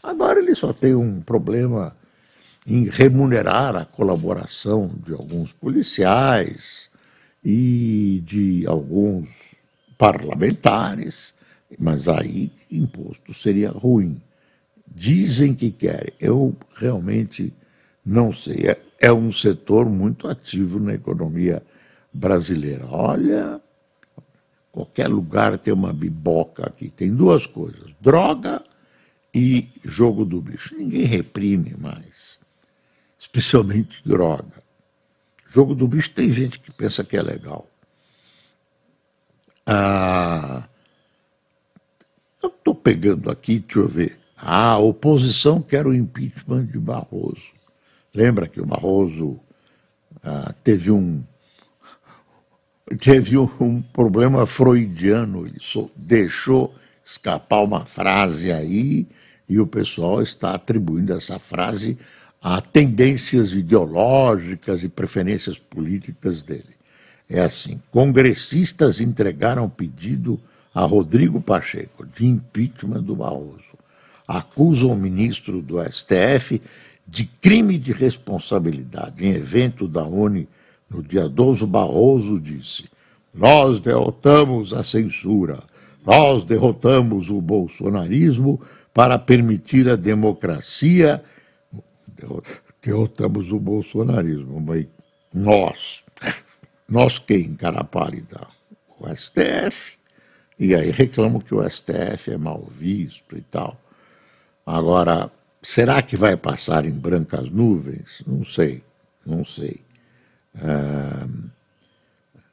Agora 0.00 0.38
ele 0.38 0.54
só 0.54 0.72
tem 0.72 0.94
um 0.94 1.20
problema 1.20 1.96
em 2.64 2.88
remunerar 2.88 3.74
a 3.74 3.84
colaboração 3.84 4.88
de 5.04 5.14
alguns 5.14 5.52
policiais 5.52 6.88
e 7.44 8.22
de 8.24 8.64
alguns 8.68 9.28
parlamentares 9.98 11.34
mas 11.78 12.08
aí 12.08 12.52
imposto 12.70 13.34
seria 13.34 13.70
ruim. 13.70 14.20
Dizem 14.88 15.54
que 15.54 15.70
querem. 15.70 16.12
Eu 16.20 16.56
realmente 16.74 17.52
não 18.04 18.32
sei. 18.32 18.68
É, 18.68 18.80
é 19.00 19.12
um 19.12 19.32
setor 19.32 19.88
muito 19.88 20.28
ativo 20.28 20.78
na 20.78 20.94
economia 20.94 21.62
brasileira. 22.12 22.86
Olha, 22.86 23.60
qualquer 24.72 25.08
lugar 25.08 25.58
tem 25.58 25.72
uma 25.72 25.92
biboca 25.92 26.66
aqui. 26.66 26.88
Tem 26.90 27.14
duas 27.14 27.46
coisas: 27.46 27.92
droga 28.00 28.62
e 29.34 29.68
jogo 29.84 30.24
do 30.24 30.40
bicho. 30.40 30.74
Ninguém 30.76 31.04
reprime 31.04 31.74
mais, 31.78 32.38
especialmente 33.18 34.00
droga. 34.06 34.64
Jogo 35.48 35.74
do 35.74 35.86
bicho 35.86 36.10
tem 36.10 36.30
gente 36.30 36.58
que 36.58 36.72
pensa 36.72 37.04
que 37.04 37.16
é 37.16 37.22
legal. 37.22 37.68
Ah, 39.66 40.68
eu 42.42 42.48
estou 42.48 42.74
pegando 42.74 43.30
aqui, 43.30 43.58
deixa 43.58 43.78
eu 43.80 43.88
ver. 43.88 44.25
A 44.36 44.78
oposição 44.78 45.62
quer 45.62 45.86
o 45.86 45.94
impeachment 45.94 46.66
de 46.66 46.78
Barroso. 46.78 47.54
Lembra 48.14 48.46
que 48.46 48.60
o 48.60 48.66
Barroso 48.66 49.40
ah, 50.22 50.54
teve 50.62 50.90
um 50.90 51.22
teve 53.00 53.38
um 53.38 53.80
problema 53.80 54.46
freudiano, 54.46 55.46
ele 55.46 55.58
só 55.60 55.88
deixou 55.96 56.74
escapar 57.04 57.62
uma 57.62 57.86
frase 57.86 58.52
aí 58.52 59.06
e 59.48 59.60
o 59.60 59.66
pessoal 59.66 60.20
está 60.20 60.54
atribuindo 60.54 61.12
essa 61.12 61.38
frase 61.38 61.96
a 62.42 62.60
tendências 62.60 63.52
ideológicas 63.52 64.82
e 64.82 64.88
preferências 64.88 65.58
políticas 65.58 66.42
dele. 66.42 66.76
É 67.28 67.40
assim: 67.40 67.80
congressistas 67.90 69.00
entregaram 69.00 69.68
pedido 69.68 70.40
a 70.74 70.82
Rodrigo 70.82 71.40
Pacheco 71.40 72.06
de 72.06 72.26
impeachment 72.26 73.02
do 73.02 73.16
Barroso. 73.16 73.75
Acusa 74.26 74.86
o 74.86 74.96
ministro 74.96 75.62
do 75.62 75.82
STF 75.82 76.60
de 77.06 77.24
crime 77.24 77.78
de 77.78 77.92
responsabilidade. 77.92 79.24
Em 79.24 79.34
evento 79.34 79.86
da 79.86 80.02
ONU, 80.02 80.46
no 80.90 81.02
dia 81.02 81.28
12, 81.28 81.64
Barroso 81.66 82.40
disse: 82.40 82.84
Nós 83.32 83.78
derrotamos 83.78 84.72
a 84.72 84.82
censura, 84.82 85.60
nós 86.04 86.44
derrotamos 86.44 87.30
o 87.30 87.40
bolsonarismo 87.40 88.60
para 88.92 89.18
permitir 89.18 89.88
a 89.88 89.96
democracia. 89.96 91.22
Derrotamos 92.82 93.52
o 93.52 93.58
bolsonarismo, 93.58 94.60
mas 94.60 94.86
nós, 95.34 96.02
nós 96.88 97.18
quem, 97.18 97.54
cara 97.54 97.84
pálida? 97.84 98.40
O 98.98 99.08
STF. 99.14 99.92
E 100.58 100.74
aí 100.74 100.90
reclamam 100.90 101.40
que 101.40 101.54
o 101.54 101.68
STF 101.68 102.30
é 102.30 102.38
mal 102.38 102.66
visto 102.70 103.36
e 103.36 103.42
tal. 103.42 103.78
Agora, 104.66 105.30
será 105.62 106.02
que 106.02 106.16
vai 106.16 106.36
passar 106.36 106.84
em 106.84 106.98
brancas 106.98 107.48
nuvens? 107.50 108.20
Não 108.26 108.44
sei. 108.44 108.82
não 109.24 109.44
sei. 109.44 109.80
Ah, 110.56 111.26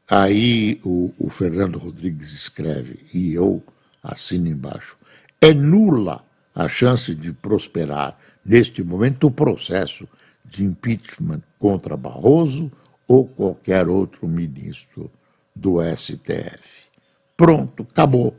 aí 0.07 0.79
o, 0.85 1.11
o 1.17 1.29
Fernando 1.29 1.79
Rodrigues 1.79 2.31
escreve, 2.31 2.99
e 3.11 3.33
eu 3.33 3.63
assino 4.03 4.47
embaixo, 4.47 4.95
é 5.41 5.53
nula 5.53 6.23
a 6.53 6.67
chance 6.67 7.15
de 7.15 7.33
prosperar 7.33 8.17
neste 8.45 8.83
momento 8.83 9.27
o 9.27 9.31
processo 9.31 10.07
de 10.45 10.63
impeachment 10.63 11.41
contra 11.57 11.97
Barroso 11.97 12.71
ou 13.07 13.27
qualquer 13.27 13.87
outro 13.87 14.27
ministro 14.27 15.09
do 15.55 15.79
STF. 15.81 16.87
Pronto, 17.35 17.87
acabou. 17.89 18.37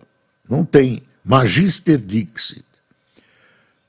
Não 0.48 0.64
tem. 0.64 1.02
Magister 1.24 1.98
Dixit. 1.98 2.64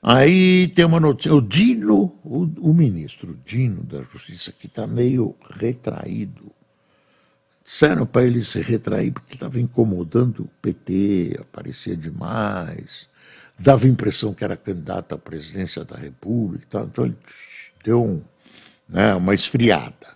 Aí 0.08 0.68
tem 0.68 0.84
uma 0.84 1.00
notícia. 1.00 1.34
O 1.34 1.42
Dino, 1.42 2.16
o, 2.22 2.48
o 2.60 2.72
ministro 2.72 3.36
Dino 3.44 3.82
da 3.82 4.02
Justiça, 4.02 4.52
que 4.52 4.68
está 4.68 4.86
meio 4.86 5.34
retraído. 5.50 6.52
Disseram 7.64 8.06
para 8.06 8.24
ele 8.24 8.44
se 8.44 8.60
retrair 8.60 9.10
porque 9.10 9.34
estava 9.34 9.58
incomodando 9.58 10.44
o 10.44 10.50
PT, 10.62 11.38
aparecia 11.40 11.96
demais, 11.96 13.08
dava 13.58 13.86
a 13.86 13.88
impressão 13.88 14.32
que 14.32 14.44
era 14.44 14.56
candidato 14.56 15.16
à 15.16 15.18
presidência 15.18 15.84
da 15.84 15.96
República. 15.96 16.86
Então 16.88 17.06
ele 17.06 17.16
deu 17.84 18.04
um, 18.04 18.22
né, 18.88 19.12
uma 19.16 19.34
esfriada. 19.34 20.14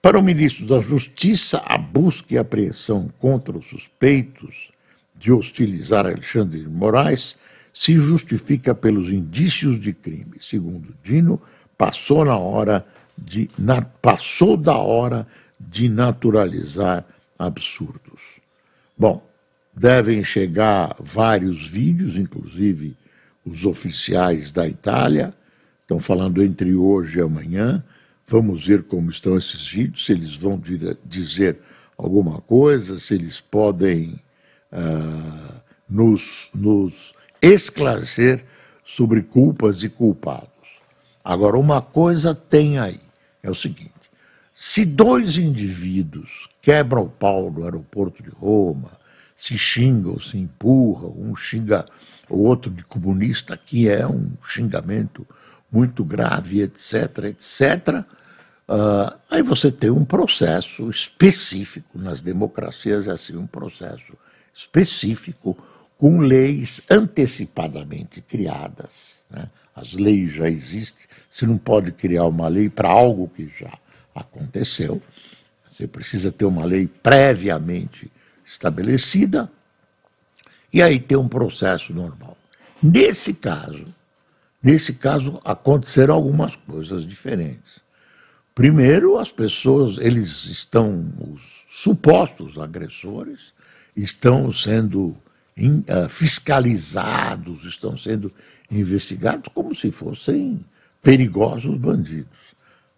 Para 0.00 0.18
o 0.18 0.22
ministro 0.22 0.66
da 0.66 0.80
Justiça, 0.80 1.62
a 1.66 1.76
busca 1.76 2.32
e 2.32 2.38
apreensão 2.38 3.10
contra 3.18 3.58
os 3.58 3.68
suspeitos 3.68 4.70
de 5.14 5.30
hostilizar 5.30 6.06
Alexandre 6.06 6.62
de 6.62 6.68
Moraes 6.70 7.36
se 7.76 7.94
justifica 7.94 8.74
pelos 8.74 9.10
indícios 9.10 9.78
de 9.78 9.92
crime. 9.92 10.36
Segundo 10.40 10.94
Dino, 11.04 11.40
passou 11.76 12.24
na 12.24 12.36
hora 12.38 12.86
de 13.18 13.50
na, 13.58 13.82
passou 13.82 14.56
da 14.56 14.76
hora 14.76 15.26
de 15.60 15.88
naturalizar 15.88 17.04
absurdos. 17.38 18.40
Bom, 18.96 19.22
devem 19.74 20.24
chegar 20.24 20.96
vários 20.98 21.68
vídeos, 21.68 22.16
inclusive 22.16 22.96
os 23.44 23.66
oficiais 23.66 24.50
da 24.50 24.66
Itália 24.66 25.34
estão 25.82 26.00
falando 26.00 26.42
entre 26.42 26.74
hoje 26.74 27.18
e 27.18 27.22
amanhã 27.22 27.84
Vamos 28.28 28.66
ver 28.66 28.82
como 28.82 29.08
estão 29.08 29.38
esses 29.38 29.68
vídeos, 29.68 30.04
se 30.04 30.12
eles 30.12 30.34
vão 30.34 30.60
dizer 31.04 31.58
alguma 31.96 32.40
coisa, 32.40 32.98
se 32.98 33.14
eles 33.14 33.40
podem 33.40 34.18
uh, 34.72 35.60
nos, 35.88 36.50
nos 36.52 37.14
esclarecer 37.46 38.44
sobre 38.84 39.22
culpas 39.22 39.82
e 39.82 39.88
culpados. 39.88 40.48
Agora, 41.24 41.58
uma 41.58 41.80
coisa 41.82 42.34
tem 42.34 42.78
aí, 42.78 43.00
é 43.42 43.50
o 43.50 43.54
seguinte: 43.54 43.92
se 44.54 44.84
dois 44.84 45.38
indivíduos 45.38 46.48
quebram 46.62 47.04
o 47.04 47.08
pau 47.08 47.50
no 47.50 47.64
aeroporto 47.64 48.22
de 48.22 48.30
Roma, 48.30 48.92
se 49.36 49.58
xingam, 49.58 50.18
se 50.18 50.38
empurram, 50.38 51.14
um 51.16 51.36
xinga 51.36 51.86
o 52.28 52.42
outro 52.42 52.70
de 52.70 52.84
comunista, 52.84 53.56
que 53.56 53.88
é 53.88 54.06
um 54.06 54.32
xingamento 54.44 55.26
muito 55.70 56.04
grave, 56.04 56.62
etc., 56.62 57.24
etc., 57.24 58.04
Uh, 58.68 59.14
aí 59.30 59.42
você 59.42 59.70
tem 59.70 59.90
um 59.90 60.04
processo 60.04 60.90
específico, 60.90 62.00
nas 62.00 62.20
democracias 62.20 63.06
é 63.06 63.12
assim, 63.12 63.36
um 63.36 63.46
processo 63.46 64.14
específico 64.52 65.56
com 65.98 66.20
leis 66.20 66.82
antecipadamente 66.90 68.20
criadas. 68.20 69.20
Né? 69.30 69.48
As 69.74 69.92
leis 69.92 70.32
já 70.32 70.48
existem, 70.48 71.06
você 71.28 71.46
não 71.46 71.58
pode 71.58 71.92
criar 71.92 72.24
uma 72.24 72.48
lei 72.48 72.68
para 72.68 72.88
algo 72.88 73.30
que 73.34 73.50
já 73.58 73.72
aconteceu. 74.14 75.02
Você 75.66 75.86
precisa 75.86 76.32
ter 76.32 76.44
uma 76.44 76.64
lei 76.64 76.86
previamente 76.86 78.10
estabelecida 78.44 79.50
e 80.72 80.82
aí 80.82 80.98
tem 81.00 81.16
um 81.16 81.28
processo 81.28 81.92
normal. 81.92 82.36
Nesse 82.82 83.34
caso, 83.34 83.84
nesse 84.62 84.94
caso 84.94 85.40
aconteceram 85.44 86.14
algumas 86.14 86.54
coisas 86.56 87.06
diferentes. 87.06 87.80
Primeiro, 88.54 89.18
as 89.18 89.30
pessoas, 89.30 89.98
eles 89.98 90.46
estão, 90.46 91.12
os 91.18 91.64
supostos 91.68 92.58
agressores, 92.58 93.52
estão 93.94 94.52
sendo 94.52 95.16
uh, 95.58 96.08
fiscalizados, 96.08 97.64
estão 97.64 97.96
sendo 97.96 98.32
investigados 98.70 99.50
como 99.54 99.74
se 99.74 99.90
fossem 99.90 100.60
perigosos 101.02 101.76
bandidos. 101.78 102.38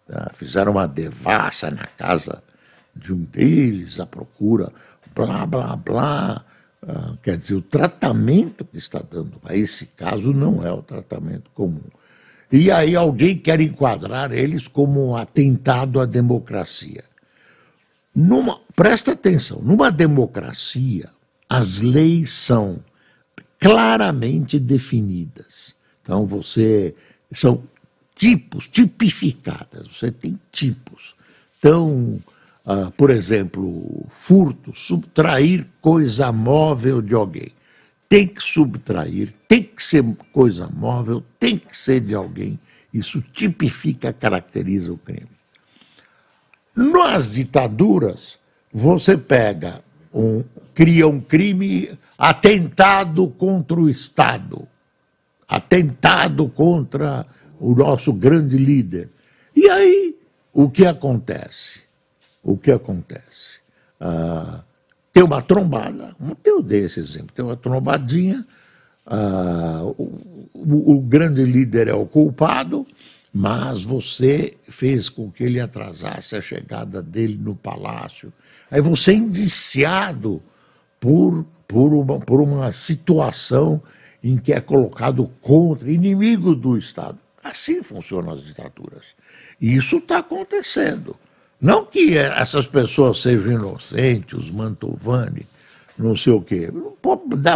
Tá? 0.07 0.31
Fizeram 0.33 0.73
uma 0.73 0.87
devassa 0.87 1.69
na 1.71 1.85
casa 1.85 2.43
de 2.95 3.13
um 3.13 3.23
deles, 3.23 3.99
a 3.99 4.05
procura, 4.05 4.71
blá, 5.15 5.45
blá, 5.45 5.75
blá. 5.75 6.45
Uh, 6.81 7.17
quer 7.21 7.37
dizer, 7.37 7.55
o 7.55 7.61
tratamento 7.61 8.65
que 8.65 8.77
está 8.77 8.99
dando 8.99 9.39
a 9.43 9.55
esse 9.55 9.85
caso 9.87 10.33
não 10.33 10.65
é 10.65 10.71
o 10.71 10.81
tratamento 10.81 11.49
comum. 11.53 11.83
E 12.51 12.71
aí 12.71 12.95
alguém 12.95 13.37
quer 13.37 13.61
enquadrar 13.61 14.31
eles 14.31 14.67
como 14.67 15.09
um 15.09 15.15
atentado 15.15 15.99
à 15.99 16.05
democracia. 16.05 17.03
Numa, 18.15 18.59
presta 18.75 19.11
atenção, 19.11 19.61
numa 19.61 19.91
democracia, 19.91 21.09
as 21.49 21.81
leis 21.81 22.31
são 22.31 22.79
claramente 23.59 24.59
definidas. 24.59 25.75
Então 26.01 26.25
você 26.25 26.95
são 27.31 27.63
tipos, 28.15 28.67
tipificadas. 28.67 29.87
Você 29.87 30.11
tem 30.11 30.39
tipos. 30.51 31.15
Então, 31.57 32.21
uh, 32.65 32.91
por 32.91 33.09
exemplo, 33.09 34.05
furto, 34.09 34.73
subtrair 34.75 35.65
coisa 35.81 36.31
móvel 36.31 37.01
de 37.01 37.13
alguém 37.15 37.51
tem 38.09 38.27
que 38.27 38.41
subtrair, 38.41 39.31
tem 39.47 39.61
que 39.61 39.83
ser 39.83 40.03
coisa 40.33 40.67
móvel, 40.67 41.23
tem 41.39 41.55
que 41.55 41.77
ser 41.77 42.01
de 42.01 42.15
alguém. 42.15 42.59
Isso 42.91 43.21
tipifica, 43.21 44.11
caracteriza 44.11 44.91
o 44.91 44.97
crime. 44.97 45.29
Nas 46.75 47.33
ditaduras, 47.33 48.39
você 48.73 49.15
pega 49.15 49.83
um, 50.13 50.43
cria 50.73 51.07
um 51.07 51.19
crime 51.19 51.89
atentado 52.17 53.27
contra 53.27 53.79
o 53.79 53.89
Estado, 53.89 54.67
atentado 55.47 56.49
contra 56.49 57.25
o 57.59 57.75
nosso 57.75 58.13
grande 58.13 58.57
líder. 58.57 59.09
E 59.55 59.69
aí, 59.69 60.15
o 60.53 60.69
que 60.69 60.85
acontece? 60.85 61.81
O 62.43 62.57
que 62.57 62.71
acontece? 62.71 63.59
Ah, 63.99 64.61
tem 65.11 65.23
uma 65.23 65.41
trombada, 65.41 66.15
eu 66.43 66.61
dei 66.61 66.85
esse 66.85 66.99
exemplo, 66.99 67.33
tem 67.33 67.43
uma 67.43 67.57
trombadinha, 67.57 68.45
uh, 69.05 69.87
o, 69.97 70.03
o, 70.53 70.95
o, 70.95 71.01
grande 71.01 71.43
líder 71.43 71.87
é 71.87 71.93
o 71.93 72.05
culpado, 72.05 72.85
mas 73.33 73.83
você 73.83 74.55
fez 74.67 75.09
com 75.09 75.29
que 75.31 75.43
ele 75.43 75.59
atrasasse 75.59 76.35
a 76.35 76.41
chegada 76.41 77.01
dele 77.01 77.37
no 77.41 77.55
palácio. 77.55 78.31
Aí 78.71 78.81
você 78.81 79.11
é 79.11 79.15
indiciado 79.15 80.41
por, 80.99 81.45
por, 81.67 81.93
uma, 81.93 82.19
por 82.19 82.41
uma 82.41 82.71
situação 82.71 83.81
em 84.23 84.37
que 84.37 84.53
é 84.53 84.59
colocado 84.59 85.29
contra, 85.41 85.91
inimigo 85.91 86.53
do 86.53 86.77
Estado. 86.77 87.17
Assim 87.43 87.81
funcionam 87.81 88.33
as 88.33 88.43
ditaduras. 88.43 89.03
E 89.59 89.75
isso 89.75 89.97
está 89.97 90.19
acontecendo. 90.19 91.15
Não 91.59 91.85
que 91.85 92.17
essas 92.17 92.67
pessoas 92.67 93.21
sejam 93.21 93.53
inocentes, 93.53 94.33
os 94.33 94.51
Mantovani, 94.51 95.45
não 95.97 96.15
sei 96.15 96.33
o 96.33 96.41
quê. 96.41 96.69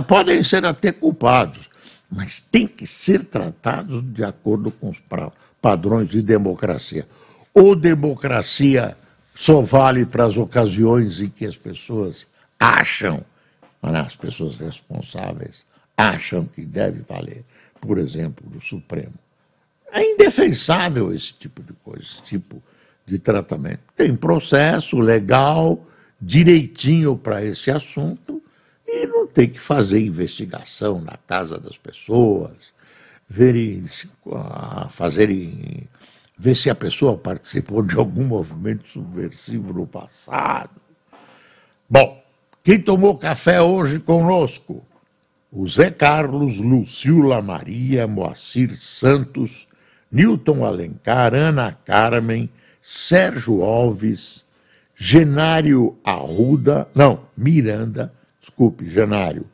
Podem 0.07 0.43
ser 0.43 0.65
até 0.65 0.91
culpados, 0.91 1.69
mas 2.09 2.39
tem 2.39 2.67
que 2.67 2.85
ser 2.85 3.23
tratados 3.23 4.03
de 4.13 4.23
acordo 4.23 4.71
com 4.71 4.89
os 4.89 5.01
padrões 5.61 6.09
de 6.09 6.21
democracia. 6.21 7.07
Ou 7.53 7.75
democracia 7.75 8.97
só 9.35 9.61
vale 9.61 10.05
para 10.05 10.25
as 10.25 10.37
ocasiões 10.37 11.21
em 11.21 11.29
que 11.29 11.45
as 11.45 11.55
pessoas 11.55 12.27
acham, 12.59 13.23
as 13.81 14.15
pessoas 14.15 14.55
responsáveis 14.57 15.65
acham 15.97 16.45
que 16.45 16.61
deve 16.61 17.01
valer, 17.07 17.43
por 17.81 17.97
exemplo, 17.97 18.49
do 18.49 18.61
Supremo. 18.61 19.13
É 19.91 20.03
indefensável 20.03 21.13
esse 21.13 21.33
tipo 21.33 21.61
de 21.61 21.73
coisa, 21.73 22.03
esse 22.03 22.23
tipo 22.23 22.61
de 23.05 23.19
tratamento. 23.19 23.81
Tem 23.95 24.15
processo 24.15 24.97
legal, 24.99 25.85
direitinho 26.19 27.17
para 27.17 27.43
esse 27.43 27.69
assunto, 27.69 28.41
e 28.87 29.05
não 29.05 29.27
tem 29.27 29.49
que 29.49 29.59
fazer 29.59 29.99
investigação 29.99 31.01
na 31.01 31.17
casa 31.27 31.59
das 31.59 31.77
pessoas, 31.77 32.73
ver, 33.27 33.83
fazer, 34.89 35.29
ver 36.37 36.55
se 36.55 36.69
a 36.69 36.75
pessoa 36.75 37.17
participou 37.17 37.81
de 37.81 37.95
algum 37.95 38.25
movimento 38.25 38.87
subversivo 38.87 39.73
no 39.73 39.85
passado. 39.85 40.71
Bom, 41.89 42.23
quem 42.63 42.79
tomou 42.79 43.17
café 43.17 43.61
hoje 43.61 43.99
conosco? 43.99 44.83
O 45.51 45.67
Zé 45.67 45.91
Carlos, 45.91 46.59
Luciula 46.59 47.41
Maria, 47.41 48.07
Moacir 48.07 48.75
Santos, 48.75 49.67
Newton 50.11 50.65
Alencar, 50.65 51.35
Ana 51.35 51.71
Carmen, 51.85 52.49
Sérgio 52.81 53.63
Alves, 53.63 54.43
Genário 54.95 55.97
Arruda, 56.03 56.87
não, 56.93 57.21
Miranda, 57.35 58.13
desculpe, 58.39 58.89
Genário, 58.89 59.45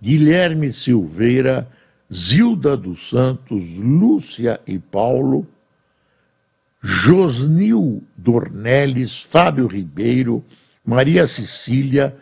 Guilherme 0.00 0.72
Silveira, 0.72 1.68
Zilda 2.12 2.76
dos 2.76 3.08
Santos, 3.08 3.76
Lúcia 3.76 4.60
e 4.66 4.78
Paulo, 4.78 5.46
Josnil 6.82 8.02
Dornelles, 8.16 9.22
Fábio 9.22 9.66
Ribeiro, 9.66 10.44
Maria 10.84 11.26
Cecília, 11.26 12.16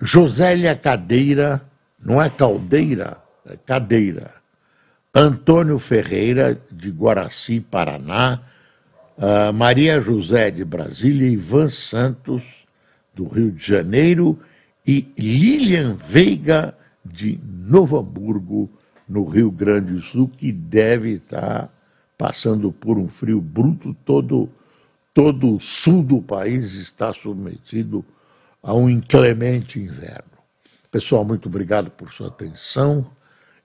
Josélia 0.00 0.76
Cadeira, 0.76 1.62
não 2.04 2.20
é 2.20 2.28
Caldeira, 2.28 3.18
é 3.46 3.56
Cadeira, 3.56 4.34
Antônio 5.14 5.78
Ferreira, 5.78 6.60
de 6.70 6.90
Guaraci, 6.90 7.60
Paraná, 7.60 8.40
uh, 9.16 9.52
Maria 9.52 10.00
José 10.00 10.50
de 10.50 10.64
Brasília, 10.64 11.28
Ivan 11.28 11.68
Santos, 11.68 12.42
do 13.14 13.26
Rio 13.26 13.52
de 13.52 13.64
Janeiro, 13.64 14.38
e 14.86 15.12
Lilian 15.16 15.94
Veiga, 15.94 16.74
de 17.04 17.38
Novo 17.42 17.98
Hamburgo, 17.98 18.70
no 19.08 19.24
Rio 19.24 19.50
Grande 19.50 19.92
do 19.92 20.00
Sul, 20.00 20.28
que 20.28 20.50
deve 20.50 21.12
estar 21.12 21.68
passando 22.22 22.70
por 22.70 22.98
um 22.98 23.08
frio 23.08 23.40
bruto. 23.40 23.96
Todo, 24.04 24.48
todo 25.12 25.56
o 25.56 25.60
sul 25.60 26.04
do 26.04 26.22
país 26.22 26.74
está 26.74 27.12
submetido 27.12 28.04
a 28.62 28.72
um 28.72 28.88
inclemente 28.88 29.80
inverno. 29.80 30.30
Pessoal, 30.88 31.24
muito 31.24 31.48
obrigado 31.48 31.90
por 31.90 32.12
sua 32.12 32.28
atenção 32.28 33.10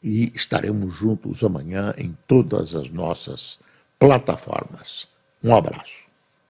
e 0.01 0.31
estaremos 0.33 0.95
juntos 0.95 1.43
amanhã 1.43 1.93
em 1.99 2.17
todas 2.25 2.73
as 2.73 2.91
nossas 2.91 3.59
plataformas. 3.99 5.07
Um 5.43 5.55
abraço. 5.55 6.06